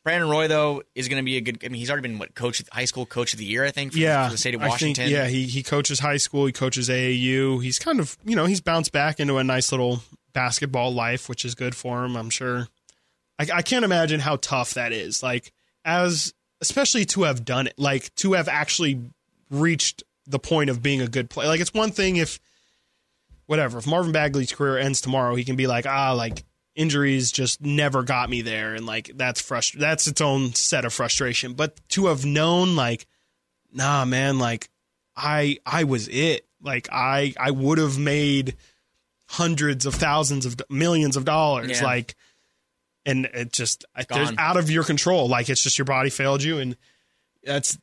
[0.03, 1.64] Brandon Roy though is going to be a good.
[1.64, 3.93] I mean, he's already been what coach, high school coach of the year, I think,
[3.93, 5.05] for, yeah, for the state of Washington.
[5.05, 6.45] think, yeah, he he coaches high school.
[6.45, 7.64] He coaches AAU.
[7.64, 10.01] He's kind of you know he's bounced back into a nice little
[10.34, 12.18] basketball life, which is good for him.
[12.18, 12.68] I'm sure.
[13.39, 15.24] I, I can't imagine how tough that is.
[15.24, 15.53] Like
[15.86, 19.02] as especially to have done it, like to have actually
[19.50, 21.48] reached the point of being a good player.
[21.48, 22.40] Like it's one thing if
[23.46, 26.44] whatever if Marvin Bagley's career ends tomorrow, he can be like ah like
[26.76, 30.94] injuries just never got me there, and like that's frust- That's its own set of
[30.94, 31.54] frustration.
[31.54, 33.06] But to have known like
[33.76, 34.70] nah man like
[35.18, 38.56] i i was it like i i would have made
[39.30, 41.84] hundreds of thousands of millions of dollars Yeah.
[41.84, 42.16] like
[43.06, 44.06] and it just I-
[44.38, 46.78] out of your control like it's just your body failed you and
[47.43, 47.78] that's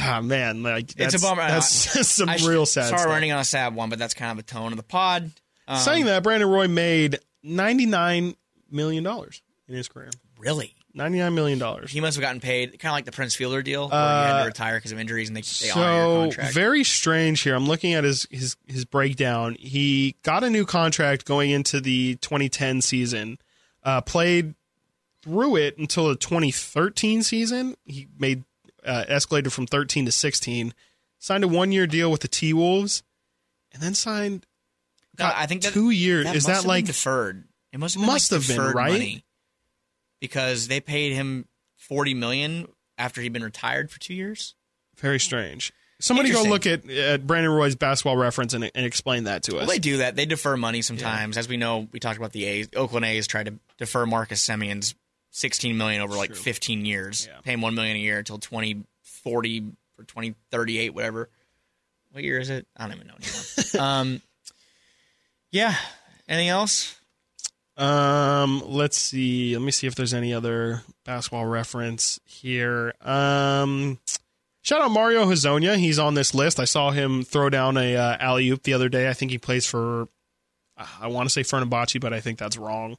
[0.00, 1.42] ah man like that's, It's a bummer.
[1.48, 1.66] that's
[2.08, 3.08] some I real sad Sorry, stuff.
[3.10, 5.30] we're on a sad one, but that's kind of the tone of the pod.
[5.66, 8.34] Um, saying that brandon roy made 99
[8.70, 12.90] million dollars in his career really, 99 million dollars he must have gotten paid kind
[12.92, 15.28] of like the Prince Fielder deal, where he had Uh, to retire because of injuries,
[15.28, 15.74] and they, they So
[16.26, 16.52] contract.
[16.54, 17.54] very strange here.
[17.54, 19.56] I'm looking at his his his breakdown.
[19.58, 23.38] He got a new contract going into the 2010 season.
[23.84, 24.54] Uh, played
[25.22, 27.76] through it until the 2013 season.
[27.84, 28.44] He made
[28.84, 30.74] uh, escalated from 13 to 16.
[31.18, 33.02] Signed a one year deal with the T Wolves,
[33.72, 34.46] and then signed.
[35.18, 36.24] No, I think that, two years.
[36.24, 37.44] that Is that like deferred?
[37.72, 38.92] It must have been Must like have been, right?
[38.92, 39.24] money
[40.20, 42.66] because they paid him forty million
[42.98, 44.54] after he'd been retired for two years.
[44.96, 45.72] very strange?
[46.02, 49.58] Somebody go look at, at Brandon Roy's basketball reference and, and explain that to us.
[49.58, 50.16] Well, they do that.
[50.16, 51.86] They defer money sometimes, as we know.
[51.92, 52.68] We talked about the A's.
[52.74, 54.96] Oakland A's tried to defer Marcus Semien's
[55.30, 56.36] sixteen million over like True.
[56.42, 57.38] fifteen years, Yeah.
[57.42, 59.64] pay him one million a year until twenty forty
[59.96, 61.28] or twenty thirty eight, whatever.
[62.10, 62.66] What year is it?
[62.76, 63.88] I don't even know anymore.
[63.88, 64.22] um,
[65.52, 65.74] yeah.
[66.28, 66.96] Anything else?
[67.76, 69.56] Um, let's see.
[69.56, 72.92] Let me see if there's any other basketball reference here.
[73.00, 73.98] Um,
[74.62, 75.76] shout out Mario Hezonja.
[75.76, 76.58] He's on this list.
[76.58, 79.08] I saw him throw down a uh, alley oop the other day.
[79.08, 80.08] I think he plays for.
[80.76, 82.96] uh, I want to say Fenerbahce, but I think that's wrong.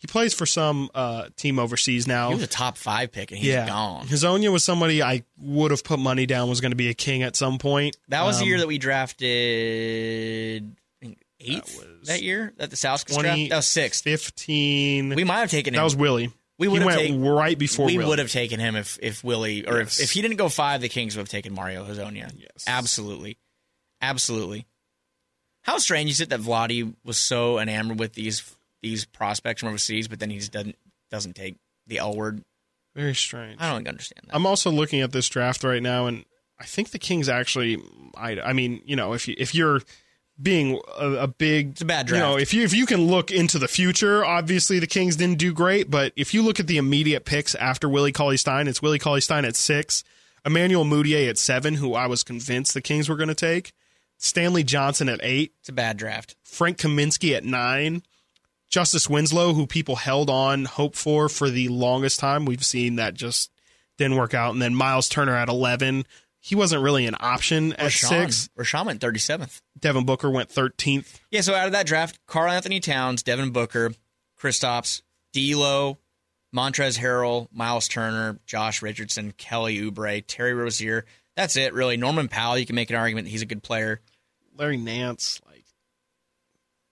[0.00, 2.28] He plays for some uh, team overseas now.
[2.28, 4.06] He was a top five pick and he's yeah, gone.
[4.06, 7.24] Hezonja was somebody I would have put money down was going to be a king
[7.24, 7.96] at some point.
[8.06, 10.76] That was the Um, year that we drafted
[11.40, 13.50] eighth that, was year that the South 20 draft.
[13.50, 14.04] That was sixth.
[14.04, 15.14] 15.
[15.16, 15.78] We might have taken him.
[15.78, 16.32] that was Willie.
[16.58, 17.24] We he would have went taken.
[17.24, 19.98] right before We would have taken him if if Willie or Yes.
[19.98, 22.32] if, if he didn't go five, the Kings would have taken Mario Hezonja.
[22.36, 22.64] Yes.
[22.66, 23.38] Absolutely,
[24.00, 24.66] absolutely.
[25.62, 30.08] How strange is it that Vlade was so enamored with these these prospects from overseas,
[30.08, 30.76] but then he just doesn't
[31.10, 31.56] doesn't take
[31.86, 32.42] the L word?
[32.94, 33.60] Very strange.
[33.60, 34.34] I don't understand that.
[34.34, 36.24] I'm also looking at this draft right now, and
[36.58, 37.80] I think the Kings actually.
[38.16, 39.80] I, I mean, you know, if you if you're
[40.40, 42.22] being a, a big, It's a bad draft.
[42.22, 45.38] you know, if you if you can look into the future, obviously the Kings didn't
[45.38, 48.80] do great, but if you look at the immediate picks after Willie Cauley Stein, it's
[48.82, 50.04] Willie Cauley Stein at six,
[50.46, 53.72] Emmanuel Mudiay at seven, who I was convinced the Kings were going to take,
[54.16, 56.36] Stanley Johnson at eight, It's a bad draft.
[56.44, 58.02] Frank Kaminsky at nine,
[58.70, 62.44] Justice Winslow, who people held on hope for for the longest time.
[62.44, 63.50] We've seen that just
[63.96, 64.52] didn't work out.
[64.52, 66.04] And then Miles Turner at 11.
[66.48, 68.48] He wasn't really an option at Richaun, six.
[68.58, 69.60] Richaun went thirty seventh.
[69.78, 71.20] Devin Booker went 13th.
[71.30, 73.92] Yeah, so out of that draft, Karl Anthony Towns, Devin Booker,
[74.40, 75.02] Kristaps,
[75.34, 75.98] D'Lo,
[76.56, 81.04] Montrezl Harrell, Miles Turner, Josh Richardson, Kelly Oubre, Terry Rozier.
[81.36, 81.98] That's it, really.
[81.98, 84.00] Norman Powell, you can make an argument that he's a good player.
[84.56, 85.66] Larry Nance, like,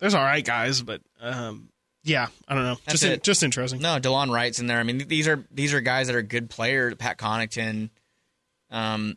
[0.00, 1.70] there's all right guys, but um,
[2.04, 2.76] yeah, I don't know.
[2.84, 3.80] That's just just interesting.
[3.80, 4.78] No, DeLon Wright's in there.
[4.78, 6.94] I mean, these are these are guys that are good players.
[6.96, 7.88] Pat Connaughton,
[8.70, 9.16] um,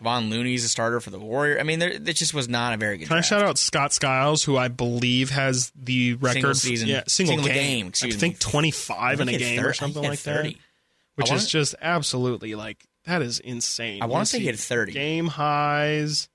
[0.00, 1.60] Kevon Looney's a starter for the Warrior.
[1.60, 3.08] I mean, there, it just was not a very good.
[3.08, 6.88] Can I shout out Scott Skiles, who I believe has the record season.
[6.88, 7.92] yeah, single, Single game.
[8.02, 10.48] I think 25 in a game thir- or something like 30.
[10.54, 10.58] that,
[11.14, 14.02] which is wanna- just absolutely like that is insane.
[14.02, 14.92] I wanna say he had 30.
[14.92, 16.28] game highs.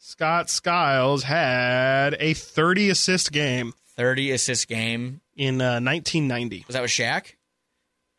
[0.00, 5.20] Scott Skiles had a 30 assist game thirty assist game.
[5.34, 6.64] in uh, 1990.
[6.66, 7.34] Was that with Shaq?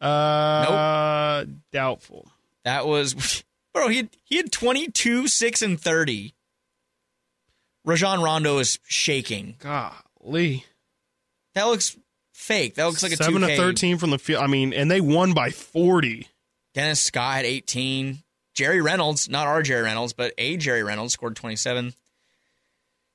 [0.02, 2.28] Uh, doubtful.
[2.64, 3.88] That was bro.
[3.88, 6.34] He had, he had twenty two, six, and thirty.
[7.86, 9.56] Rajon Rondo is shaking.
[9.60, 10.66] Golly,
[11.56, 11.98] That looks
[12.34, 12.76] fake.
[12.76, 13.48] That looks like a seven 2K.
[13.48, 14.44] to 13 from the field.
[14.44, 16.28] I mean, and they won by 40.
[16.74, 18.20] Dennis Scott had eighteen.
[18.54, 21.94] Jerry Reynolds, not our Jerry Reynolds, but a Jerry Reynolds scored twenty seven.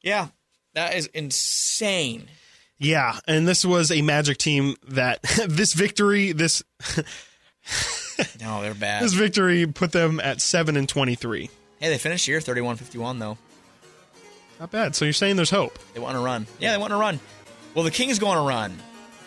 [0.02, 0.28] Yeah,
[0.74, 2.26] that is insane.
[2.78, 6.62] Yeah, and this was a Magic team that this victory, this
[8.40, 9.02] No, they're bad.
[9.02, 11.50] this victory put them at seven and twenty three.
[11.80, 13.36] Hey, they finished the year 31-51 though.
[14.60, 14.94] Not bad.
[14.94, 15.78] So you're saying there's hope?
[15.92, 16.46] They want to run.
[16.58, 17.18] Yeah, they want to run.
[17.74, 18.70] Well, the Kings go on a run.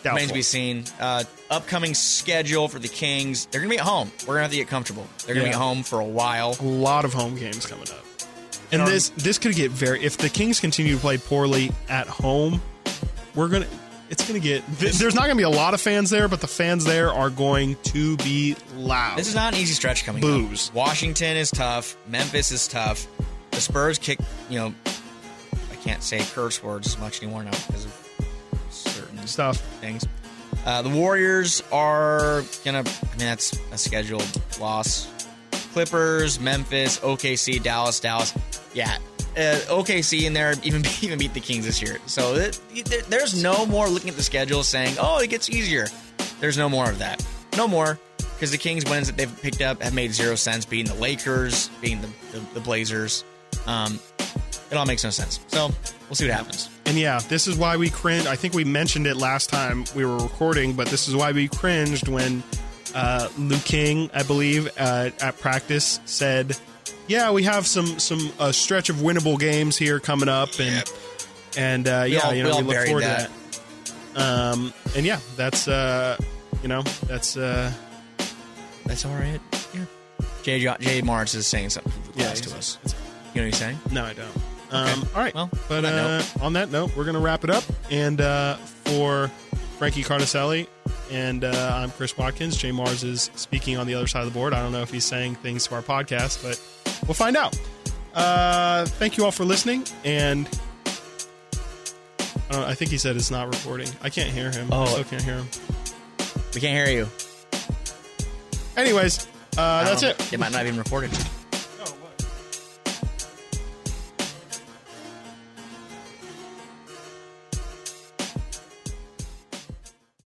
[0.02, 0.12] Doubtful.
[0.12, 0.84] Remains to be seen.
[0.98, 3.46] Uh, upcoming schedule for the Kings.
[3.46, 4.10] They're going to be at home.
[4.22, 5.06] We're going to have to get comfortable.
[5.26, 5.56] They're going to Yeah.
[5.58, 6.56] be at home for a while.
[6.60, 8.04] A lot of home games coming up,
[8.72, 10.02] and this this could get very.
[10.02, 12.62] If the Kings continue to play poorly at home,
[13.34, 13.66] we're gonna.
[14.10, 14.62] It's gonna get.
[14.78, 17.28] th- There's not gonna be a lot of fans there, but the fans there are
[17.30, 19.18] going to be loud.
[19.18, 20.68] This is not an easy stretch coming Booze.
[20.70, 20.74] up.
[20.74, 21.96] Washington is tough.
[22.06, 23.06] Memphis is tough.
[23.50, 27.84] The Spurs kick, you know, I can't say curse words as much anymore now because
[27.86, 27.94] of
[28.70, 29.56] certain stuff.
[29.80, 30.06] things.
[30.64, 32.78] Uh, the Warriors are gonna.
[32.80, 34.26] I mean, that's a scheduled
[34.60, 35.06] loss.
[35.72, 38.32] Clippers, Memphis, OKC, Dallas, Dallas.
[38.74, 38.96] Yeah,
[39.38, 41.98] uh, OKC in there even even beat the Kings this year.
[42.06, 45.86] So it, there- there's no more looking at the schedule saying, "Oh, it gets easier."
[46.40, 47.24] There's no more of that.
[47.56, 47.98] No more
[48.34, 50.64] because the Kings wins that they've picked up have made zero sense.
[50.64, 53.24] Beating the Lakers, being the the, the Blazers.
[53.66, 53.98] Um,
[54.70, 55.40] it all makes no sense.
[55.48, 55.70] So
[56.08, 56.68] we'll see what happens.
[56.86, 58.26] And yeah, this is why we cringe.
[58.26, 61.48] I think we mentioned it last time we were recording, but this is why we
[61.48, 62.42] cringed when
[62.94, 66.56] uh, Luke King, I believe, uh, at practice said,
[67.08, 70.84] "Yeah, we have some some uh, stretch of winnable games here coming up, and
[71.56, 73.28] and uh, yeah, all- you we know, all we look forward that.
[73.28, 74.20] to that."
[74.54, 76.16] Um, and yeah, that's uh,
[76.62, 77.72] you know, that's uh,
[78.84, 79.40] That's all right.
[79.74, 79.84] Yeah.
[80.42, 82.78] Jay Jay Mars is saying something yeah, to us.
[83.34, 83.78] You know what he's saying?
[83.92, 84.36] No, I don't.
[84.70, 85.34] Um, all right.
[85.34, 86.42] Well, but on that uh, note.
[86.42, 87.64] on that note, we're going to wrap it up.
[87.90, 89.28] And uh, for
[89.78, 90.66] Frankie Cardicelli
[91.10, 94.38] and uh, I'm Chris Watkins, Jay Mars is speaking on the other side of the
[94.38, 94.52] board.
[94.52, 96.58] I don't know if he's saying things to our podcast, but
[97.08, 97.58] we'll find out.
[98.14, 99.84] Uh, thank you all for listening.
[100.04, 100.48] And
[102.50, 103.88] I, I think he said it's not recording.
[104.02, 104.72] I can't hear him.
[104.72, 104.86] I Oh.
[104.86, 105.48] still can't hear him.
[106.54, 107.08] We can't hear you.
[108.76, 110.32] Anyways, uh, that's it.
[110.32, 111.10] It might not have even recorded.